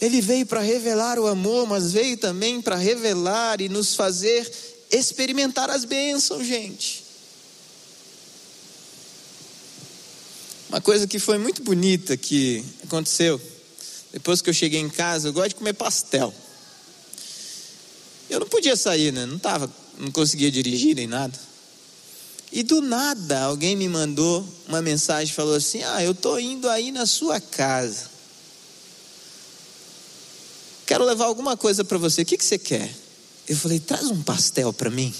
Ele 0.00 0.20
veio 0.20 0.46
para 0.46 0.60
revelar 0.60 1.18
o 1.18 1.26
amor, 1.26 1.66
mas 1.66 1.92
veio 1.92 2.16
também 2.16 2.60
para 2.60 2.76
revelar 2.76 3.60
e 3.60 3.68
nos 3.68 3.96
fazer 3.96 4.50
experimentar 4.90 5.70
as 5.70 5.84
bênçãos, 5.84 6.46
gente. 6.46 7.01
Uma 10.72 10.80
coisa 10.80 11.06
que 11.06 11.18
foi 11.18 11.36
muito 11.36 11.62
bonita 11.62 12.16
que 12.16 12.64
aconteceu, 12.82 13.38
depois 14.10 14.40
que 14.40 14.48
eu 14.48 14.54
cheguei 14.54 14.80
em 14.80 14.88
casa, 14.88 15.28
eu 15.28 15.32
gosto 15.34 15.50
de 15.50 15.56
comer 15.56 15.74
pastel. 15.74 16.32
Eu 18.30 18.40
não 18.40 18.48
podia 18.48 18.74
sair, 18.74 19.12
né? 19.12 19.26
Não 19.26 19.38
tava, 19.38 19.70
não 19.98 20.10
conseguia 20.10 20.50
dirigir 20.50 20.96
nem 20.96 21.06
nada. 21.06 21.38
E 22.50 22.62
do 22.62 22.80
nada 22.80 23.42
alguém 23.42 23.76
me 23.76 23.86
mandou 23.86 24.48
uma 24.66 24.80
mensagem, 24.80 25.34
falou 25.34 25.56
assim: 25.56 25.82
"Ah, 25.82 26.02
eu 26.02 26.14
tô 26.14 26.38
indo 26.38 26.66
aí 26.70 26.90
na 26.90 27.04
sua 27.04 27.38
casa. 27.38 28.10
Quero 30.86 31.04
levar 31.04 31.26
alguma 31.26 31.54
coisa 31.54 31.84
para 31.84 31.98
você. 31.98 32.22
O 32.22 32.24
que 32.24 32.38
que 32.38 32.44
você 32.46 32.56
quer?" 32.56 32.90
Eu 33.46 33.58
falei: 33.58 33.78
"Traz 33.78 34.06
um 34.06 34.22
pastel 34.22 34.72
para 34.72 34.88
mim." 34.88 35.14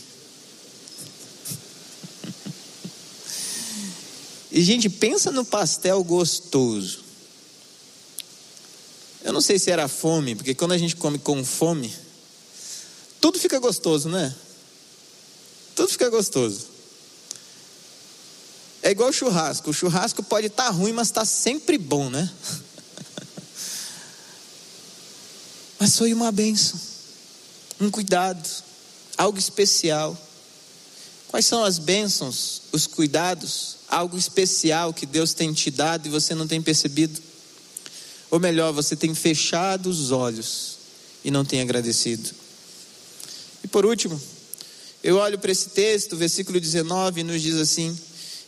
E, 4.52 4.60
gente, 4.60 4.90
pensa 4.90 5.30
no 5.30 5.46
pastel 5.46 6.04
gostoso. 6.04 7.02
Eu 9.24 9.32
não 9.32 9.40
sei 9.40 9.58
se 9.58 9.70
era 9.70 9.88
fome, 9.88 10.34
porque 10.34 10.54
quando 10.54 10.72
a 10.72 10.78
gente 10.78 10.94
come 10.94 11.18
com 11.18 11.42
fome, 11.42 11.90
tudo 13.18 13.38
fica 13.38 13.58
gostoso, 13.58 14.10
né? 14.10 14.34
Tudo 15.74 15.88
fica 15.88 16.10
gostoso. 16.10 16.66
É 18.82 18.90
igual 18.90 19.10
churrasco. 19.10 19.70
O 19.70 19.72
churrasco 19.72 20.22
pode 20.22 20.48
estar 20.48 20.64
tá 20.64 20.70
ruim, 20.70 20.92
mas 20.92 21.08
está 21.08 21.24
sempre 21.24 21.78
bom, 21.78 22.10
né? 22.10 22.30
mas 25.80 25.96
foi 25.96 26.12
uma 26.12 26.30
benção, 26.30 26.78
um 27.80 27.90
cuidado, 27.90 28.46
algo 29.16 29.38
especial. 29.38 30.14
Quais 31.32 31.46
são 31.46 31.64
as 31.64 31.78
bênçãos, 31.78 32.60
os 32.72 32.86
cuidados, 32.86 33.78
algo 33.88 34.18
especial 34.18 34.92
que 34.92 35.06
Deus 35.06 35.32
tem 35.32 35.50
te 35.50 35.70
dado 35.70 36.06
e 36.06 36.10
você 36.10 36.34
não 36.34 36.46
tem 36.46 36.60
percebido? 36.60 37.18
Ou 38.30 38.38
melhor, 38.38 38.70
você 38.70 38.94
tem 38.94 39.14
fechado 39.14 39.88
os 39.88 40.10
olhos 40.10 40.76
e 41.24 41.30
não 41.30 41.42
tem 41.42 41.62
agradecido? 41.62 42.28
E 43.64 43.66
por 43.66 43.86
último, 43.86 44.20
eu 45.02 45.16
olho 45.16 45.38
para 45.38 45.50
esse 45.50 45.70
texto, 45.70 46.18
versículo 46.18 46.60
19, 46.60 47.22
e 47.22 47.24
nos 47.24 47.40
diz 47.40 47.56
assim: 47.56 47.98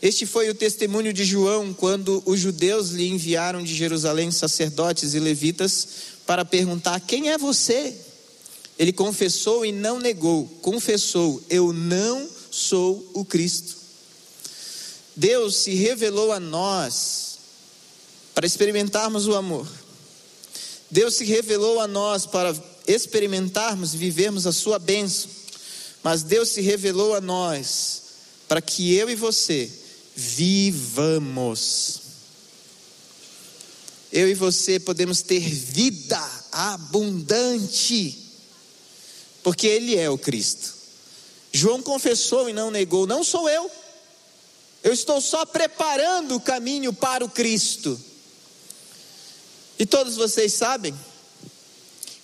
Este 0.03 0.27
foi 0.27 0.51
o 0.51 0.55
testemunho 0.55 1.11
de 1.11 1.25
João 1.25 1.73
quando 1.73 2.23
os 2.27 2.39
judeus 2.39 2.91
lhe 2.91 3.09
enviaram 3.09 3.63
de 3.63 3.75
Jerusalém 3.75 4.31
sacerdotes 4.31 5.15
e 5.15 5.19
levitas 5.19 5.89
para 6.27 6.45
perguntar: 6.45 7.01
Quem 7.01 7.31
é 7.31 7.39
você? 7.39 7.97
Ele 8.79 8.93
confessou 8.93 9.65
e 9.65 9.73
não 9.73 9.99
negou, 9.99 10.45
confessou: 10.61 11.43
Eu 11.49 11.73
não 11.73 12.34
sou 12.55 13.11
o 13.13 13.25
Cristo. 13.25 13.77
Deus 15.17 15.57
se 15.57 15.75
revelou 15.75 16.31
a 16.33 16.39
nós 16.39 17.39
para 18.33 18.47
experimentarmos 18.47 19.27
o 19.27 19.35
amor. 19.35 19.69
Deus 20.89 21.15
se 21.15 21.25
revelou 21.25 21.81
a 21.81 21.89
nós 21.89 22.27
para 22.27 22.55
experimentarmos 22.87 23.95
e 23.95 23.97
vivermos 23.97 24.47
a 24.47 24.53
sua 24.53 24.79
bênção. 24.79 25.29
Mas 26.03 26.23
Deus 26.23 26.51
se 26.51 26.61
revelou 26.61 27.15
a 27.15 27.21
nós 27.21 28.03
para 28.47 28.63
que 28.63 28.95
eu 28.95 29.11
e 29.11 29.17
você 29.17 29.71
vivamos. 30.15 32.03
Eu 34.13 34.29
e 34.29 34.35
você 34.35 34.79
podemos 34.79 35.23
ter 35.23 35.41
vida 35.41 36.21
abundante, 36.53 38.17
porque 39.43 39.67
Ele 39.67 39.97
é 39.97 40.09
o 40.09 40.17
Cristo. 40.17 40.84
João 41.57 41.81
confessou 41.81 42.51
e 42.51 42.53
não 42.53 42.69
negou, 42.69 43.07
não 43.07 43.23
sou 43.23 43.49
eu. 43.49 43.71
Eu 44.83 44.93
estou 44.93 45.21
só 45.21 45.47
preparando 45.47 46.35
o 46.35 46.41
caminho 46.41 46.93
para 46.93 47.25
o 47.25 47.31
Cristo. 47.31 47.99
E 49.79 49.87
todos 49.87 50.17
vocês 50.17 50.53
sabem 50.53 50.93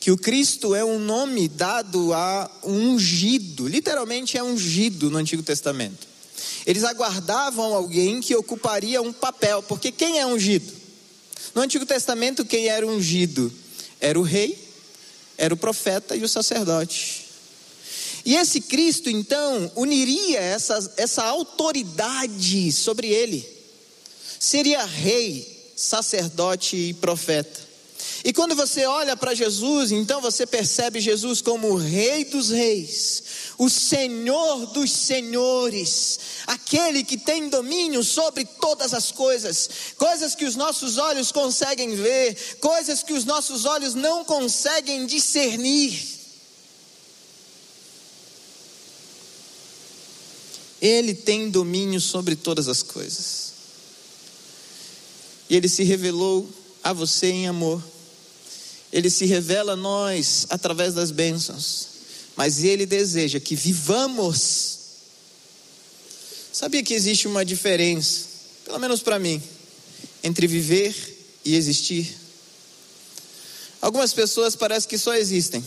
que 0.01 0.11
o 0.11 0.19
Cristo 0.19 0.75
é 0.75 0.85
um 0.85 0.99
nome 0.99 1.47
dado 1.47 2.13
a 2.13 2.51
um 2.65 2.95
ungido, 2.95 3.69
literalmente 3.69 4.37
é 4.37 4.43
ungido 4.43 5.09
no 5.09 5.19
Antigo 5.19 5.45
Testamento. 5.45 6.09
Eles 6.67 6.83
aguardavam 6.83 7.73
alguém 7.73 8.21
que 8.21 8.35
ocuparia 8.35 9.01
um 9.01 9.13
papel, 9.13 9.63
porque 9.63 9.93
quem 9.93 10.19
é 10.19 10.27
ungido? 10.27 10.73
No 11.55 11.63
Antigo 11.63 11.87
Testamento, 11.87 12.45
quem 12.45 12.67
era 12.67 12.85
ungido? 12.85 13.53
Era 14.01 14.19
o 14.19 14.23
rei, 14.23 14.59
era 15.39 15.55
o 15.55 15.57
profeta 15.57 16.17
e 16.17 16.25
o 16.25 16.29
sacerdote. 16.29 17.30
E 18.25 18.37
esse 18.37 18.61
Cristo, 18.61 19.09
então, 19.09 19.71
uniria 19.77 20.41
essa, 20.41 20.93
essa 20.97 21.25
autoridade 21.25 22.71
sobre 22.73 23.09
ele. 23.09 23.47
Seria 24.39 24.85
rei, 24.85 25.73
sacerdote 25.77 26.77
e 26.77 26.95
profeta. 26.95 27.71
E 28.25 28.33
quando 28.33 28.55
você 28.55 28.85
olha 28.85 29.17
para 29.17 29.35
Jesus, 29.35 29.91
então 29.93 30.21
você 30.21 30.47
percebe 30.47 31.01
Jesus 31.01 31.41
como 31.41 31.69
o 31.69 31.77
Rei 31.77 32.25
dos 32.25 32.51
Reis, 32.51 33.23
o 33.57 33.69
Senhor 33.71 34.67
dos 34.67 34.91
Senhores, 34.91 36.19
aquele 36.47 37.03
que 37.03 37.17
tem 37.17 37.49
domínio 37.49 38.05
sobre 38.05 38.45
todas 38.45 38.93
as 38.93 39.11
coisas, 39.11 39.71
coisas 39.97 40.35
que 40.35 40.45
os 40.45 40.55
nossos 40.55 40.99
olhos 40.99 41.33
conseguem 41.33 41.95
ver, 41.95 42.59
coisas 42.61 43.03
que 43.03 43.15
os 43.15 43.25
nossos 43.25 43.65
olhos 43.65 43.95
não 43.95 44.25
conseguem 44.25 45.07
discernir. 45.07 46.20
Ele 50.81 51.15
tem 51.15 51.51
domínio 51.51 52.01
sobre 52.01 52.35
todas 52.35 52.69
as 52.69 52.83
coisas. 52.83 53.53
E 55.49 55.57
ele 55.57 55.69
se 55.69 55.83
revelou 55.83 56.49
a 56.83 56.93
você 56.93 57.27
em 57.29 57.49
amor. 57.49 57.83
Ele 58.93 59.11
se 59.11 59.27
revela 59.27 59.73
a 59.73 59.77
nós 59.77 60.47
através 60.49 60.95
das 60.95 61.11
bênçãos. 61.11 61.89
Mas 62.37 62.65
ele 62.65 62.87
deseja 62.87 63.39
que 63.39 63.55
vivamos. 63.55 64.79
Sabia 66.53 66.83
que 66.83 66.95
existe 66.95 67.29
uma 67.29 67.45
diferença, 67.45 68.27
pelo 68.65 68.79
menos 68.79 69.03
para 69.03 69.19
mim, 69.19 69.41
entre 70.23 70.47
viver 70.47 70.95
e 71.45 71.55
existir? 71.55 72.17
Algumas 73.81 74.13
pessoas 74.13 74.57
parecem 74.57 74.89
que 74.89 74.99
só 74.99 75.15
existem. 75.15 75.65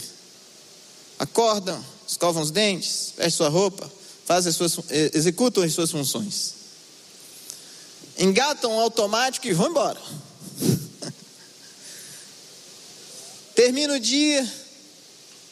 Acordam, 1.17 1.83
escovam 2.07 2.41
os 2.41 2.51
dentes, 2.51 3.13
vestem 3.15 3.29
sua 3.29 3.49
roupa, 3.49 3.91
fazem 4.25 4.49
as 4.49 4.55
suas, 4.55 4.77
eh, 4.89 5.11
executam 5.13 5.63
as 5.63 5.73
suas 5.73 5.91
funções. 5.91 6.53
Engatam 8.17 8.79
automático 8.79 9.47
e 9.47 9.53
vão 9.53 9.69
embora. 9.69 9.99
Termina 13.55 13.95
o 13.95 13.99
dia, 13.99 14.51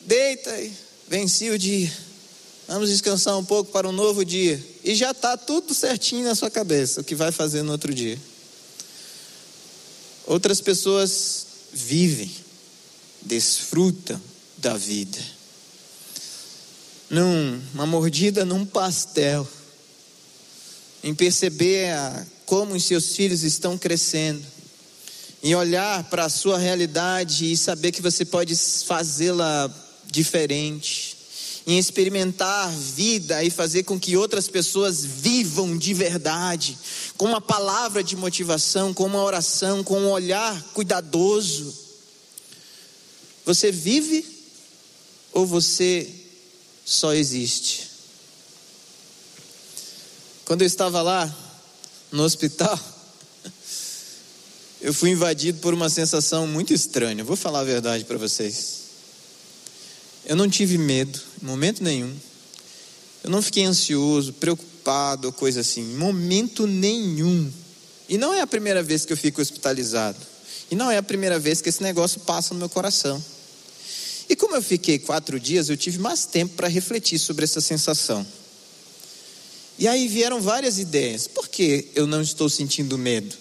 deita 0.01 0.59
e 0.59 0.73
venci 1.07 1.49
o 1.49 1.57
dia. 1.57 1.91
Vamos 2.67 2.89
descansar 2.89 3.37
um 3.37 3.43
pouco 3.43 3.71
para 3.71 3.89
um 3.89 3.91
novo 3.91 4.23
dia. 4.23 4.63
E 4.83 4.95
já 4.95 5.11
está 5.11 5.35
tudo 5.35 5.73
certinho 5.73 6.23
na 6.23 6.35
sua 6.35 6.49
cabeça, 6.49 7.01
o 7.01 7.03
que 7.03 7.15
vai 7.15 7.31
fazer 7.31 7.63
no 7.63 7.71
outro 7.71 7.93
dia. 7.93 8.17
Outras 10.25 10.61
pessoas 10.61 11.45
vivem, 11.73 12.31
desfrutam 13.21 14.21
da 14.57 14.77
vida 14.77 15.40
numa 17.11 17.85
mordida 17.85 18.45
num 18.45 18.65
pastel, 18.65 19.45
em 21.03 21.13
perceber 21.13 21.91
a, 21.91 22.25
como 22.45 22.73
os 22.73 22.85
seus 22.85 23.13
filhos 23.13 23.43
estão 23.43 23.77
crescendo, 23.77 24.41
em 25.43 25.53
olhar 25.53 26.05
para 26.05 26.25
a 26.25 26.29
sua 26.29 26.57
realidade 26.57 27.51
e 27.51 27.57
saber 27.57 27.91
que 27.91 28.01
você 28.01 28.23
pode 28.23 28.55
fazê-la 28.55 29.69
diferente, 30.05 31.17
em 31.67 31.77
experimentar 31.77 32.71
vida 32.71 33.43
e 33.43 33.49
fazer 33.49 33.83
com 33.83 33.99
que 33.99 34.15
outras 34.15 34.47
pessoas 34.47 35.03
vivam 35.03 35.77
de 35.77 35.93
verdade, 35.93 36.77
com 37.17 37.25
uma 37.25 37.41
palavra 37.41 38.01
de 38.01 38.15
motivação, 38.15 38.93
com 38.93 39.05
uma 39.05 39.21
oração, 39.21 39.83
com 39.83 39.99
um 39.99 40.09
olhar 40.09 40.63
cuidadoso. 40.73 41.75
Você 43.45 43.69
vive 43.69 44.25
ou 45.33 45.45
você 45.45 46.20
só 46.85 47.13
existe. 47.13 47.89
Quando 50.45 50.61
eu 50.61 50.67
estava 50.67 51.01
lá 51.01 51.33
no 52.11 52.23
hospital, 52.23 52.77
eu 54.81 54.93
fui 54.93 55.11
invadido 55.11 55.59
por 55.59 55.73
uma 55.73 55.89
sensação 55.89 56.45
muito 56.45 56.73
estranha. 56.73 57.23
Vou 57.23 57.35
falar 57.35 57.61
a 57.61 57.63
verdade 57.63 58.03
para 58.03 58.17
vocês. 58.17 58.81
Eu 60.25 60.35
não 60.35 60.49
tive 60.49 60.77
medo, 60.77 61.19
em 61.41 61.45
momento 61.45 61.83
nenhum. 61.83 62.15
Eu 63.23 63.29
não 63.29 63.41
fiquei 63.41 63.65
ansioso, 63.65 64.33
preocupado 64.33 65.27
ou 65.27 65.33
coisa 65.33 65.61
assim, 65.61 65.81
em 65.81 65.95
momento 65.95 66.67
nenhum. 66.67 67.51
E 68.09 68.17
não 68.17 68.33
é 68.33 68.41
a 68.41 68.47
primeira 68.47 68.83
vez 68.83 69.05
que 69.05 69.13
eu 69.13 69.17
fico 69.17 69.41
hospitalizado. 69.41 70.19
E 70.69 70.75
não 70.75 70.89
é 70.91 70.97
a 70.97 71.03
primeira 71.03 71.39
vez 71.39 71.61
que 71.61 71.69
esse 71.69 71.83
negócio 71.83 72.21
passa 72.21 72.53
no 72.53 72.59
meu 72.59 72.69
coração. 72.69 73.23
E 74.31 74.35
como 74.37 74.55
eu 74.55 74.61
fiquei 74.61 74.97
quatro 74.97 75.37
dias, 75.37 75.67
eu 75.67 75.75
tive 75.75 75.97
mais 75.97 76.25
tempo 76.25 76.55
para 76.55 76.69
refletir 76.69 77.19
sobre 77.19 77.43
essa 77.43 77.59
sensação. 77.59 78.25
E 79.77 79.89
aí 79.89 80.07
vieram 80.07 80.39
várias 80.39 80.79
ideias. 80.79 81.27
Por 81.27 81.49
que 81.49 81.89
eu 81.93 82.07
não 82.07 82.21
estou 82.21 82.49
sentindo 82.49 82.97
medo? 82.97 83.35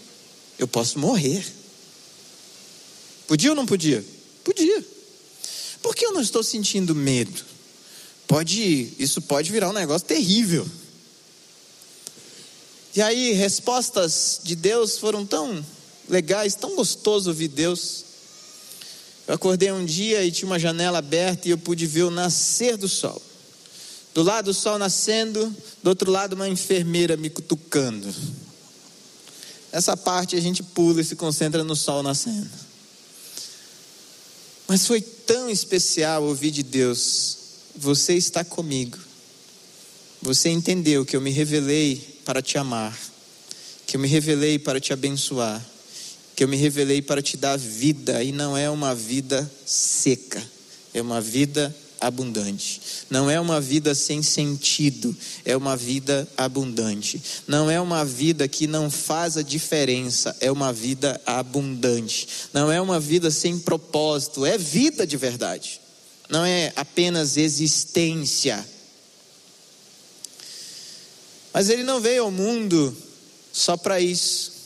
Eu 0.58 0.66
posso 0.66 0.98
morrer. 0.98 1.46
Podia 3.28 3.50
ou 3.50 3.54
não 3.54 3.66
podia? 3.66 4.04
Podia. 4.42 4.84
Por 5.80 5.94
que 5.94 6.04
eu 6.04 6.12
não 6.12 6.20
estou 6.20 6.42
sentindo 6.42 6.92
medo? 6.92 7.40
Pode, 8.26 8.92
isso 8.98 9.22
pode 9.22 9.52
virar 9.52 9.70
um 9.70 9.72
negócio 9.72 10.08
terrível. 10.08 10.68
E 12.96 13.00
aí, 13.00 13.30
respostas 13.30 14.40
de 14.42 14.56
Deus 14.56 14.98
foram 14.98 15.24
tão 15.24 15.64
legais, 16.08 16.56
tão 16.56 16.74
gostoso 16.74 17.30
ouvir 17.30 17.46
Deus. 17.46 18.09
Eu 19.30 19.34
acordei 19.34 19.70
um 19.70 19.84
dia 19.84 20.24
e 20.24 20.32
tinha 20.32 20.48
uma 20.48 20.58
janela 20.58 20.98
aberta 20.98 21.46
e 21.46 21.52
eu 21.52 21.58
pude 21.58 21.86
ver 21.86 22.02
o 22.02 22.10
nascer 22.10 22.76
do 22.76 22.88
sol. 22.88 23.22
Do 24.12 24.24
lado 24.24 24.46
do 24.46 24.52
sol 24.52 24.76
nascendo, 24.76 25.54
do 25.84 25.88
outro 25.88 26.10
lado 26.10 26.32
uma 26.32 26.48
enfermeira 26.48 27.16
me 27.16 27.30
cutucando. 27.30 28.12
Essa 29.70 29.96
parte 29.96 30.34
a 30.34 30.40
gente 30.40 30.64
pula 30.64 31.00
e 31.00 31.04
se 31.04 31.14
concentra 31.14 31.62
no 31.62 31.76
sol 31.76 32.02
nascendo. 32.02 32.50
Mas 34.66 34.84
foi 34.84 35.00
tão 35.00 35.48
especial 35.48 36.24
ouvir 36.24 36.50
de 36.50 36.64
Deus: 36.64 37.36
Você 37.76 38.14
está 38.14 38.44
comigo. 38.44 38.98
Você 40.20 40.48
entendeu 40.48 41.06
que 41.06 41.14
eu 41.14 41.20
me 41.20 41.30
revelei 41.30 42.20
para 42.24 42.42
te 42.42 42.58
amar, 42.58 42.98
que 43.86 43.94
eu 43.96 44.00
me 44.00 44.08
revelei 44.08 44.58
para 44.58 44.80
te 44.80 44.92
abençoar 44.92 45.64
que 46.34 46.44
eu 46.44 46.48
me 46.48 46.56
revelei 46.56 47.02
para 47.02 47.22
te 47.22 47.36
dar 47.36 47.58
vida, 47.58 48.22
e 48.22 48.32
não 48.32 48.56
é 48.56 48.68
uma 48.70 48.94
vida 48.94 49.50
seca, 49.64 50.42
é 50.94 51.02
uma 51.02 51.20
vida 51.20 51.74
abundante. 52.00 52.80
Não 53.10 53.30
é 53.30 53.38
uma 53.38 53.60
vida 53.60 53.94
sem 53.94 54.22
sentido, 54.22 55.14
é 55.44 55.56
uma 55.56 55.76
vida 55.76 56.26
abundante. 56.36 57.22
Não 57.46 57.70
é 57.70 57.80
uma 57.80 58.04
vida 58.04 58.48
que 58.48 58.66
não 58.66 58.90
faz 58.90 59.36
a 59.36 59.42
diferença, 59.42 60.34
é 60.40 60.50
uma 60.50 60.72
vida 60.72 61.20
abundante. 61.26 62.26
Não 62.52 62.72
é 62.72 62.80
uma 62.80 62.98
vida 62.98 63.30
sem 63.30 63.58
propósito, 63.58 64.46
é 64.46 64.56
vida 64.56 65.06
de 65.06 65.16
verdade. 65.16 65.80
Não 66.28 66.44
é 66.44 66.72
apenas 66.74 67.36
existência. 67.36 68.66
Mas 71.52 71.68
ele 71.68 71.82
não 71.82 72.00
veio 72.00 72.24
ao 72.24 72.30
mundo 72.30 72.96
só 73.52 73.76
para 73.76 74.00
isso. 74.00 74.59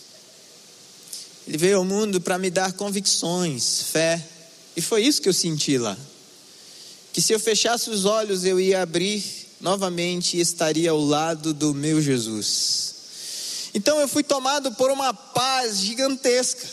Ele 1.47 1.59
veio 1.59 1.78
ao 1.78 1.84
mundo 1.84 2.20
para 2.20 2.38
me 2.38 2.51
dar 2.51 2.72
convicções, 2.72 3.82
fé. 3.82 4.22
E 4.76 4.80
foi 4.80 5.03
isso 5.03 5.20
que 5.20 5.28
eu 5.28 5.32
senti 5.34 5.78
lá. 5.78 5.97
Que 7.12 7.20
se 7.20 7.32
eu 7.32 7.38
fechasse 7.38 7.90
os 7.90 8.05
olhos, 8.05 8.45
eu 8.45 8.59
ia 8.59 8.82
abrir 8.82 9.22
novamente 9.61 10.36
e 10.36 10.40
estaria 10.40 10.90
ao 10.90 11.01
lado 11.01 11.55
do 11.55 11.74
meu 11.74 12.01
Jesus. 12.01 12.95
Então 13.74 14.01
eu 14.01 14.09
fui 14.09 14.22
tomado 14.22 14.72
por 14.72 14.90
uma 14.90 15.12
paz 15.12 15.78
gigantesca. 15.78 16.66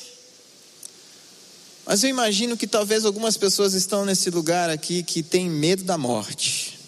Mas 1.85 2.03
eu 2.03 2.09
imagino 2.09 2.55
que 2.55 2.67
talvez 2.67 3.05
algumas 3.05 3.35
pessoas 3.37 3.73
estão 3.73 4.05
nesse 4.05 4.29
lugar 4.29 4.69
aqui 4.69 5.03
que 5.03 5.23
têm 5.23 5.49
medo 5.49 5.83
da 5.83 5.97
morte. 5.97 6.79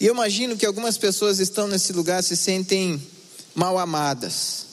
E 0.00 0.06
eu 0.06 0.14
imagino 0.14 0.56
que 0.56 0.66
algumas 0.66 0.98
pessoas 0.98 1.38
estão 1.38 1.68
nesse 1.68 1.92
lugar 1.92 2.24
se 2.24 2.36
sentem 2.36 3.00
mal 3.54 3.78
amadas. 3.78 4.71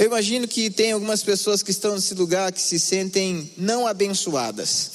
Eu 0.00 0.06
imagino 0.06 0.48
que 0.48 0.70
tem 0.70 0.92
algumas 0.92 1.22
pessoas 1.22 1.62
que 1.62 1.70
estão 1.70 1.94
nesse 1.94 2.14
lugar 2.14 2.50
que 2.52 2.62
se 2.62 2.80
sentem 2.80 3.52
não 3.54 3.86
abençoadas. 3.86 4.92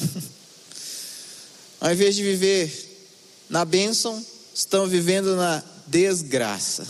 Ao 1.80 1.91
invés 1.91 2.16
de 2.16 2.24
viver 2.24 3.06
na 3.47 3.64
bênção, 3.64 4.26
estão 4.51 4.88
vivendo 4.88 5.36
na 5.36 5.64
desgraça. 5.86 6.88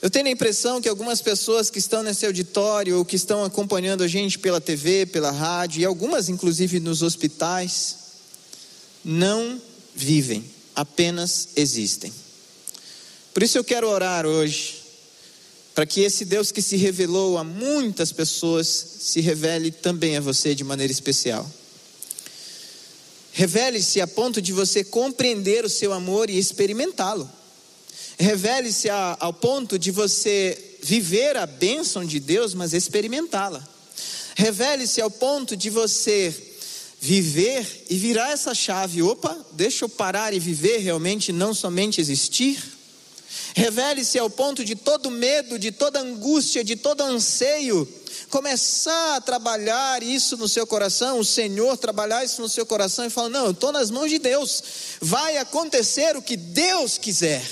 Eu 0.00 0.08
tenho 0.08 0.26
a 0.26 0.30
impressão 0.30 0.80
que 0.80 0.88
algumas 0.88 1.20
pessoas 1.20 1.68
que 1.68 1.78
estão 1.78 2.02
nesse 2.02 2.24
auditório 2.24 2.96
ou 2.96 3.04
que 3.04 3.16
estão 3.16 3.44
acompanhando 3.44 4.02
a 4.02 4.08
gente 4.08 4.38
pela 4.38 4.58
TV, 4.58 5.04
pela 5.04 5.30
rádio 5.30 5.82
e 5.82 5.84
algumas 5.84 6.30
inclusive 6.30 6.80
nos 6.80 7.02
hospitais, 7.02 7.96
não 9.04 9.60
vivem 9.94 10.42
apenas 10.74 11.48
existem. 11.56 12.10
Por 13.34 13.42
isso 13.42 13.58
eu 13.58 13.64
quero 13.64 13.86
orar 13.86 14.24
hoje, 14.24 14.83
para 15.74 15.84
que 15.84 16.00
esse 16.02 16.24
Deus 16.24 16.52
que 16.52 16.62
se 16.62 16.76
revelou 16.76 17.36
a 17.36 17.42
muitas 17.42 18.12
pessoas 18.12 18.66
se 19.00 19.20
revele 19.20 19.72
também 19.72 20.16
a 20.16 20.20
você 20.20 20.54
de 20.54 20.62
maneira 20.62 20.92
especial. 20.92 21.50
Revele-se 23.32 24.00
a 24.00 24.06
ponto 24.06 24.40
de 24.40 24.52
você 24.52 24.84
compreender 24.84 25.64
o 25.64 25.68
seu 25.68 25.92
amor 25.92 26.30
e 26.30 26.38
experimentá-lo. 26.38 27.28
Revele-se 28.16 28.88
ao 28.88 29.32
ponto 29.32 29.76
de 29.76 29.90
você 29.90 30.76
viver 30.80 31.36
a 31.36 31.44
bênção 31.44 32.04
de 32.04 32.20
Deus, 32.20 32.54
mas 32.54 32.72
experimentá-la. 32.72 33.66
Revele-se 34.36 35.00
ao 35.00 35.10
ponto 35.10 35.56
de 35.56 35.68
você 35.70 36.32
viver 37.00 37.84
e 37.90 37.96
virar 37.96 38.30
essa 38.30 38.54
chave. 38.54 39.02
Opa, 39.02 39.36
deixa 39.52 39.84
eu 39.84 39.88
parar 39.88 40.32
e 40.32 40.38
viver 40.38 40.78
realmente, 40.78 41.32
não 41.32 41.52
somente 41.52 42.00
existir. 42.00 42.73
Revele-se 43.54 44.18
ao 44.18 44.28
ponto 44.28 44.64
de 44.64 44.74
todo 44.74 45.10
medo, 45.10 45.58
de 45.58 45.70
toda 45.70 46.00
angústia, 46.00 46.64
de 46.64 46.74
todo 46.76 47.02
anseio, 47.02 47.88
começar 48.28 49.16
a 49.16 49.20
trabalhar 49.20 50.02
isso 50.02 50.36
no 50.36 50.48
seu 50.48 50.66
coração, 50.66 51.20
o 51.20 51.24
Senhor 51.24 51.76
trabalhar 51.78 52.24
isso 52.24 52.42
no 52.42 52.48
seu 52.48 52.66
coração 52.66 53.04
e 53.04 53.10
falar: 53.10 53.28
Não, 53.28 53.46
eu 53.46 53.50
estou 53.52 53.70
nas 53.70 53.90
mãos 53.90 54.10
de 54.10 54.18
Deus, 54.18 54.62
vai 55.00 55.38
acontecer 55.38 56.16
o 56.16 56.22
que 56.22 56.36
Deus 56.36 56.98
quiser. 56.98 57.42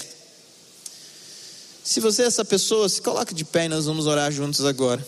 Se 1.84 2.00
você 2.00 2.22
é 2.22 2.26
essa 2.26 2.44
pessoa, 2.44 2.88
se 2.88 3.00
coloque 3.00 3.34
de 3.34 3.44
pé 3.44 3.64
e 3.64 3.68
nós 3.68 3.86
vamos 3.86 4.06
orar 4.06 4.30
juntos 4.30 4.64
agora, 4.64 5.04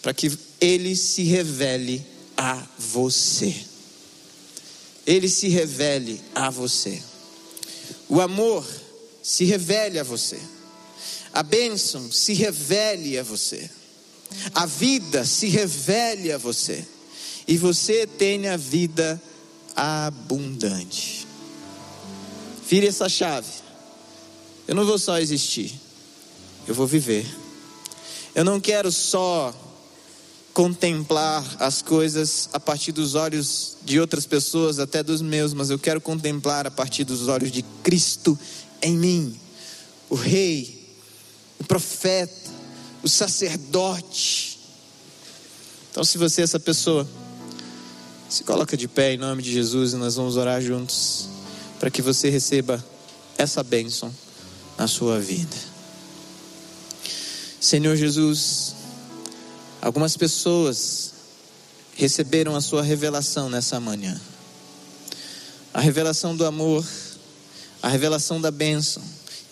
para 0.00 0.14
que 0.14 0.36
Ele 0.60 0.96
se 0.96 1.22
revele 1.22 2.04
a 2.36 2.66
você 2.78 3.70
ele 5.06 5.28
se 5.28 5.48
revele 5.48 6.20
a 6.34 6.50
você. 6.50 7.02
O 8.08 8.20
amor 8.20 8.64
se 9.22 9.44
revele 9.44 9.98
a 9.98 10.02
você. 10.02 10.38
A 11.32 11.42
bênção 11.42 12.10
se 12.10 12.32
revele 12.32 13.18
a 13.18 13.22
você. 13.22 13.70
A 14.54 14.66
vida 14.66 15.24
se 15.24 15.48
revele 15.48 16.32
a 16.32 16.38
você. 16.38 16.84
E 17.46 17.56
você 17.56 18.06
tenha 18.06 18.56
vida 18.56 19.20
abundante. 19.74 21.26
Vire 22.68 22.86
essa 22.86 23.08
chave. 23.08 23.50
Eu 24.66 24.74
não 24.74 24.84
vou 24.84 24.98
só 24.98 25.18
existir. 25.18 25.74
Eu 26.66 26.74
vou 26.74 26.86
viver. 26.86 27.26
Eu 28.34 28.44
não 28.44 28.60
quero 28.60 28.92
só 28.92 29.52
contemplar 30.52 31.44
as 31.58 31.80
coisas 31.80 32.48
a 32.52 32.60
partir 32.60 32.92
dos 32.92 33.14
olhos 33.14 33.76
de 33.82 33.98
outras 33.98 34.26
pessoas, 34.26 34.78
até 34.78 35.02
dos 35.02 35.22
meus, 35.22 35.54
mas 35.54 35.70
eu 35.70 35.78
quero 35.78 36.00
contemplar 36.00 36.66
a 36.66 36.70
partir 36.70 37.04
dos 37.04 37.28
olhos 37.28 37.50
de 37.50 37.62
Cristo 37.82 38.38
em 38.82 38.96
mim, 38.96 39.38
o 40.08 40.14
Rei, 40.14 40.88
o 41.58 41.64
profeta, 41.64 42.50
o 43.02 43.08
sacerdote. 43.08 44.58
Então, 45.90 46.04
se 46.04 46.18
você 46.18 46.40
é 46.40 46.44
essa 46.44 46.60
pessoa, 46.60 47.08
se 48.28 48.44
coloca 48.44 48.76
de 48.76 48.86
pé 48.86 49.14
em 49.14 49.18
nome 49.18 49.42
de 49.42 49.52
Jesus 49.52 49.92
e 49.92 49.96
nós 49.96 50.16
vamos 50.16 50.36
orar 50.36 50.60
juntos 50.62 51.28
para 51.78 51.90
que 51.90 52.02
você 52.02 52.30
receba 52.30 52.84
essa 53.36 53.62
bênção 53.62 54.14
na 54.78 54.86
sua 54.86 55.18
vida. 55.18 55.56
Senhor 57.60 57.96
Jesus, 57.96 58.74
Algumas 59.80 60.14
pessoas 60.14 61.12
receberam 61.96 62.54
a 62.54 62.60
sua 62.60 62.82
revelação 62.82 63.48
nessa 63.48 63.80
manhã. 63.80 64.20
A 65.72 65.80
revelação 65.80 66.36
do 66.36 66.44
amor, 66.44 66.84
a 67.82 67.88
revelação 67.88 68.40
da 68.40 68.50
bênção 68.50 69.02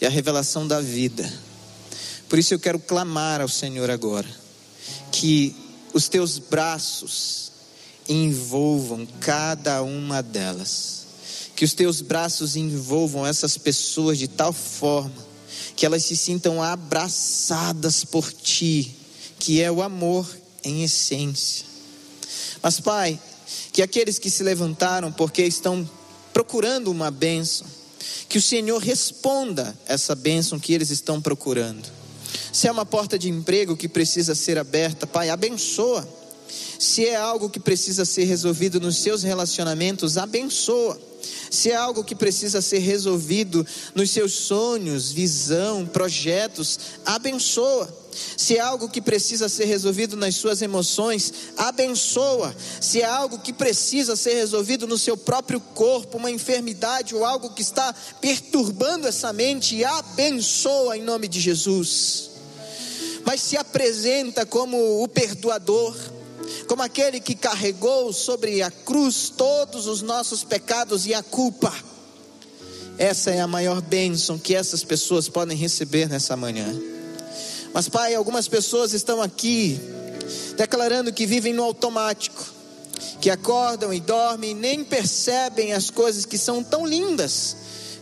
e 0.00 0.06
a 0.06 0.10
revelação 0.10 0.66
da 0.66 0.80
vida. 0.80 1.30
Por 2.28 2.38
isso 2.38 2.54
eu 2.54 2.58
quero 2.58 2.78
clamar 2.78 3.40
ao 3.40 3.48
Senhor 3.48 3.90
agora 3.90 4.28
que 5.10 5.54
os 5.94 6.08
teus 6.08 6.38
braços 6.38 7.52
envolvam 8.08 9.06
cada 9.20 9.82
uma 9.82 10.22
delas. 10.22 11.06
Que 11.56 11.64
os 11.64 11.72
teus 11.74 12.00
braços 12.00 12.54
envolvam 12.54 13.26
essas 13.26 13.58
pessoas 13.58 14.18
de 14.18 14.28
tal 14.28 14.52
forma 14.52 15.26
que 15.74 15.86
elas 15.86 16.04
se 16.04 16.16
sintam 16.16 16.62
abraçadas 16.62 18.04
por 18.04 18.32
ti 18.32 18.98
que 19.38 19.62
é 19.62 19.70
o 19.70 19.82
amor 19.82 20.28
em 20.64 20.82
essência. 20.82 21.64
Mas, 22.62 22.80
Pai, 22.80 23.18
que 23.72 23.82
aqueles 23.82 24.18
que 24.18 24.30
se 24.30 24.42
levantaram 24.42 25.12
porque 25.12 25.44
estão 25.44 25.88
procurando 26.32 26.90
uma 26.90 27.10
bênção, 27.10 27.66
que 28.28 28.38
o 28.38 28.42
Senhor 28.42 28.78
responda 28.78 29.76
essa 29.86 30.14
bênção 30.14 30.58
que 30.58 30.72
eles 30.72 30.90
estão 30.90 31.20
procurando. 31.20 31.88
Se 32.52 32.66
é 32.66 32.72
uma 32.72 32.86
porta 32.86 33.18
de 33.18 33.28
emprego 33.28 33.76
que 33.76 33.88
precisa 33.88 34.34
ser 34.34 34.58
aberta, 34.58 35.06
Pai, 35.06 35.30
abençoa. 35.30 36.06
Se 36.78 37.06
é 37.06 37.16
algo 37.16 37.50
que 37.50 37.60
precisa 37.60 38.04
ser 38.04 38.24
resolvido 38.24 38.80
nos 38.80 38.96
seus 38.96 39.22
relacionamentos, 39.22 40.16
abençoa. 40.16 40.98
Se 41.50 41.70
é 41.70 41.76
algo 41.76 42.04
que 42.04 42.14
precisa 42.14 42.60
ser 42.62 42.78
resolvido 42.78 43.66
nos 43.94 44.10
seus 44.10 44.32
sonhos, 44.32 45.10
visão, 45.10 45.86
projetos, 45.86 46.78
abençoa. 47.04 48.07
Se 48.36 48.56
é 48.56 48.60
algo 48.60 48.88
que 48.88 49.00
precisa 49.00 49.48
ser 49.48 49.64
resolvido 49.66 50.16
nas 50.16 50.34
suas 50.34 50.62
emoções, 50.62 51.32
abençoa. 51.56 52.54
Se 52.80 53.00
é 53.00 53.04
algo 53.04 53.38
que 53.38 53.52
precisa 53.52 54.16
ser 54.16 54.34
resolvido 54.34 54.86
no 54.86 54.98
seu 54.98 55.16
próprio 55.16 55.60
corpo, 55.60 56.16
uma 56.16 56.30
enfermidade 56.30 57.14
ou 57.14 57.24
algo 57.24 57.50
que 57.50 57.62
está 57.62 57.94
perturbando 58.20 59.06
essa 59.06 59.32
mente, 59.32 59.84
abençoa 59.84 60.96
em 60.96 61.02
nome 61.02 61.28
de 61.28 61.40
Jesus. 61.40 62.30
Mas 63.24 63.42
se 63.42 63.56
apresenta 63.56 64.46
como 64.46 65.02
o 65.02 65.08
perdoador, 65.08 65.96
como 66.66 66.82
aquele 66.82 67.20
que 67.20 67.34
carregou 67.34 68.12
sobre 68.12 68.62
a 68.62 68.70
cruz 68.70 69.32
todos 69.36 69.86
os 69.86 70.02
nossos 70.02 70.44
pecados 70.44 71.06
e 71.06 71.14
a 71.14 71.22
culpa. 71.22 71.74
Essa 72.98 73.30
é 73.30 73.40
a 73.40 73.46
maior 73.46 73.80
bênção 73.80 74.38
que 74.38 74.54
essas 74.54 74.82
pessoas 74.82 75.28
podem 75.28 75.56
receber 75.56 76.08
nessa 76.08 76.36
manhã. 76.36 76.97
Mas, 77.72 77.88
Pai, 77.88 78.14
algumas 78.14 78.48
pessoas 78.48 78.92
estão 78.92 79.22
aqui 79.22 79.80
declarando 80.56 81.12
que 81.12 81.26
vivem 81.26 81.52
no 81.52 81.62
automático, 81.62 82.44
que 83.20 83.30
acordam 83.30 83.92
e 83.92 84.00
dormem 84.00 84.50
e 84.50 84.54
nem 84.54 84.84
percebem 84.84 85.72
as 85.72 85.90
coisas 85.90 86.24
que 86.24 86.38
são 86.38 86.62
tão 86.62 86.86
lindas, 86.86 87.56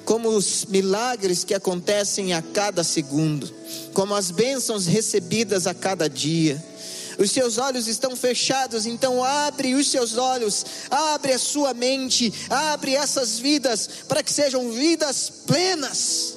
como 0.04 0.28
os 0.28 0.64
milagres 0.66 1.44
que 1.44 1.54
acontecem 1.54 2.32
a 2.32 2.40
cada 2.40 2.82
segundo, 2.84 3.52
como 3.92 4.14
as 4.14 4.30
bênçãos 4.30 4.86
recebidas 4.86 5.66
a 5.66 5.74
cada 5.74 6.08
dia. 6.08 6.62
Os 7.18 7.30
seus 7.30 7.56
olhos 7.56 7.88
estão 7.88 8.14
fechados, 8.14 8.86
então 8.86 9.24
abre 9.24 9.74
os 9.74 9.90
seus 9.90 10.16
olhos, 10.16 10.64
abre 10.90 11.32
a 11.32 11.38
sua 11.38 11.72
mente, 11.72 12.32
abre 12.50 12.94
essas 12.94 13.38
vidas 13.38 13.88
para 14.06 14.22
que 14.22 14.32
sejam 14.32 14.70
vidas 14.70 15.32
plenas 15.46 16.35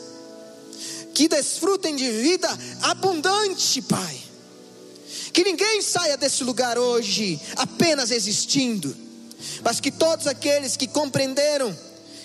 que 1.14 1.28
desfrutem 1.28 1.96
de 1.96 2.10
vida 2.10 2.48
abundante, 2.82 3.82
Pai. 3.82 4.24
Que 5.34 5.44
ninguém 5.44 5.82
saia 5.82 6.18
desse 6.18 6.44
lugar 6.44 6.78
hoje 6.78 7.40
apenas 7.56 8.12
existindo, 8.12 8.96
mas 9.64 9.80
que 9.80 9.92
todos 9.92 10.28
aqueles 10.28 10.76
que 10.76 10.88
compreenderam 10.88 11.76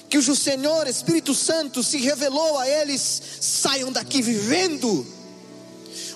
que 0.09 0.19
o 0.19 0.37
Senhor 0.37 0.87
Espírito 0.87 1.35
Santo 1.35 1.83
se 1.83 1.99
revelou 1.99 2.59
a 2.59 2.69
eles 2.69 3.23
saiam 3.41 3.91
daqui 3.91 4.23
vivendo 4.23 5.07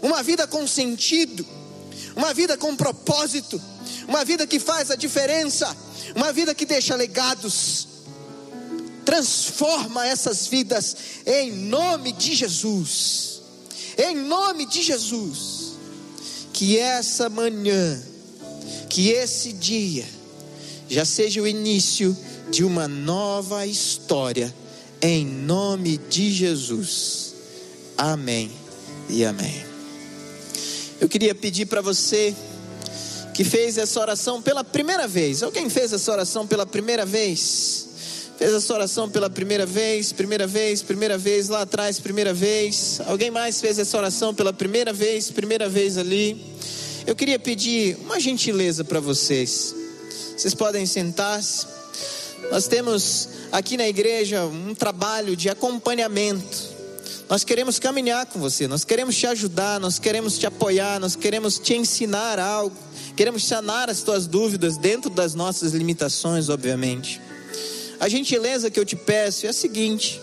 uma 0.03 0.23
vida 0.23 0.47
com 0.47 0.67
sentido, 0.67 1.45
uma 2.15 2.33
vida 2.33 2.57
com 2.57 2.77
propósito, 2.77 3.61
uma 4.07 4.25
vida 4.25 4.47
que 4.47 4.59
faz 4.59 4.91
a 4.91 4.97
diferença, 4.97 5.77
uma 6.15 6.33
vida 6.33 6.55
que 6.55 6.65
deixa 6.65 6.95
legados. 6.95 7.89
Transforma 9.09 10.07
essas 10.07 10.49
vidas 10.49 10.95
em 11.25 11.51
nome 11.51 12.13
de 12.13 12.35
Jesus. 12.35 13.41
Em 13.97 14.15
nome 14.15 14.67
de 14.67 14.83
Jesus. 14.83 15.79
Que 16.53 16.77
essa 16.77 17.31
manhã, 17.31 18.03
que 18.91 19.09
esse 19.09 19.55
dia, 19.55 20.05
já 20.91 21.07
seja 21.07 21.41
o 21.41 21.49
início 21.49 22.15
de 22.51 22.63
uma 22.63 22.87
nova 22.87 23.67
história, 23.67 24.55
em 25.01 25.25
nome 25.25 25.97
de 25.97 26.31
Jesus. 26.31 27.33
Amém 27.97 28.51
e 29.09 29.25
amém. 29.25 29.65
Eu 31.01 31.09
queria 31.09 31.35
pedir 31.35 31.65
para 31.65 31.81
você 31.81 32.37
que 33.33 33.43
fez 33.43 33.79
essa 33.79 33.99
oração 34.01 34.43
pela 34.43 34.63
primeira 34.63 35.09
vez. 35.09 35.43
Alguém 35.43 35.71
fez 35.71 35.95
essa 35.95 36.13
oração 36.13 36.47
pela 36.47 36.67
primeira 36.67 37.07
vez? 37.07 37.88
Fez 38.39 38.55
essa 38.55 38.73
oração 38.73 39.11
pela 39.11 39.29
primeira 39.29 39.67
vez, 39.67 40.13
primeira 40.13 40.47
vez, 40.47 40.81
primeira 40.81 41.19
vez 41.19 41.49
lá 41.49 41.63
atrás, 41.63 41.99
primeira 41.99 42.33
vez. 42.33 43.01
Alguém 43.07 43.33
mais 43.33 43.61
fez 43.61 43.81
essa 43.81 43.99
oração 43.99 44.33
pela 44.33 44.53
primeira 44.53 44.93
vez, 44.93 45.29
primeira 45.29 45.69
vez 45.69 45.99
ali? 45.99 46.41
Eu 47.05 47.17
queria 47.17 47.37
pedir 47.37 47.97
uma 47.97 48.21
gentileza 48.21 48.85
para 48.85 49.01
vocês. 49.01 49.75
Vocês 50.37 50.55
podem 50.55 50.87
sentar-se. 50.87 51.67
Nós 52.49 52.69
temos 52.69 53.29
aqui 53.51 53.77
na 53.77 53.89
igreja 53.89 54.45
um 54.45 54.73
trabalho 54.73 55.35
de 55.35 55.49
acompanhamento. 55.51 56.79
Nós 57.29 57.43
queremos 57.43 57.81
caminhar 57.81 58.25
com 58.27 58.39
você, 58.39 58.69
nós 58.69 58.85
queremos 58.85 59.17
te 59.17 59.27
ajudar, 59.27 59.81
nós 59.81 59.99
queremos 59.99 60.39
te 60.39 60.47
apoiar, 60.47 61.01
nós 61.01 61.17
queremos 61.17 61.59
te 61.59 61.75
ensinar 61.75 62.39
algo, 62.39 62.77
queremos 63.17 63.45
sanar 63.45 63.91
as 63.91 64.01
tuas 64.03 64.29
dúvidas 64.29 64.77
dentro 64.77 65.11
das 65.11 65.35
nossas 65.35 65.73
limitações, 65.73 66.49
obviamente. 66.49 67.21
A 68.01 68.09
gentileza 68.09 68.71
que 68.71 68.79
eu 68.79 68.85
te 68.85 68.97
peço 68.97 69.47
é 69.47 69.49
a 69.49 69.53
seguinte: 69.53 70.21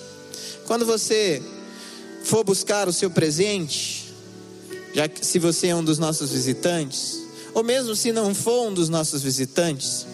quando 0.66 0.86
você 0.86 1.42
for 2.24 2.44
buscar 2.44 2.88
o 2.88 2.94
seu 2.94 3.10
presente, 3.10 4.14
já 4.94 5.08
que 5.08 5.26
se 5.26 5.40
você 5.40 5.68
é 5.68 5.76
um 5.76 5.84
dos 5.84 6.00
nossos 6.00 6.32
visitantes, 6.32 7.20
ou 7.54 7.64
mesmo 7.64 7.96
se 7.96 8.12
não 8.12 8.34
for 8.34 8.70
um 8.70 8.74
dos 8.74 8.90
nossos 8.90 9.22
visitantes, 9.22 10.06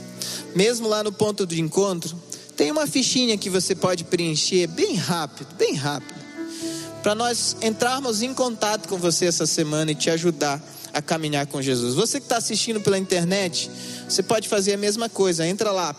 mesmo 0.55 0.87
lá 0.87 1.03
no 1.03 1.11
ponto 1.11 1.45
de 1.45 1.61
encontro, 1.61 2.15
tem 2.57 2.71
uma 2.71 2.87
fichinha 2.87 3.37
que 3.37 3.49
você 3.49 3.75
pode 3.75 4.03
preencher 4.03 4.67
bem 4.67 4.95
rápido, 4.95 5.47
bem 5.55 5.73
rápido, 5.73 6.19
para 7.01 7.15
nós 7.15 7.55
entrarmos 7.61 8.21
em 8.21 8.33
contato 8.33 8.87
com 8.87 8.97
você 8.97 9.25
essa 9.25 9.45
semana 9.45 9.91
e 9.91 9.95
te 9.95 10.09
ajudar 10.09 10.61
a 10.93 11.01
caminhar 11.01 11.47
com 11.47 11.61
Jesus. 11.61 11.95
Você 11.95 12.19
que 12.19 12.25
está 12.25 12.37
assistindo 12.37 12.81
pela 12.81 12.97
internet, 12.97 13.71
você 14.07 14.21
pode 14.21 14.49
fazer 14.49 14.73
a 14.73 14.77
mesma 14.77 15.07
coisa. 15.07 15.47
Entra 15.47 15.71
lá, 15.71 15.95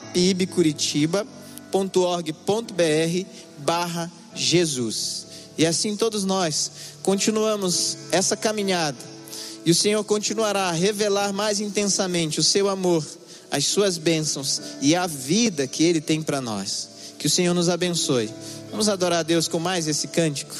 pibcuritiba.org.br 1.73 3.27
barra 3.59 4.12
Jesus. 4.35 5.27
E 5.57 5.66
assim 5.66 5.97
todos 5.97 6.25
nós 6.25 6.70
continuamos 7.03 7.97
essa 8.11 8.37
caminhada. 8.37 8.99
E 9.64 9.70
o 9.70 9.75
Senhor 9.75 10.03
continuará 10.05 10.68
a 10.68 10.73
revelar 10.73 11.33
mais 11.33 11.61
intensamente 11.61 12.41
o 12.41 12.43
seu 12.43 12.68
amor, 12.68 13.05
as 13.51 13.64
suas 13.64 13.97
bênçãos 13.97 14.61
e 14.81 14.95
a 14.95 15.07
vida 15.07 15.66
que 15.66 15.85
Ele 15.85 16.01
tem 16.01 16.23
para 16.23 16.41
nós. 16.41 16.89
Que 17.18 17.27
o 17.27 17.31
Senhor 17.31 17.55
nos 17.55 17.68
abençoe. 17.68 18.31
Vamos 18.70 18.89
adorar 18.89 19.20
a 19.20 19.23
Deus 19.23 19.47
com 19.47 19.59
mais 19.59 19.87
esse 19.87 20.09
cântico. 20.09 20.55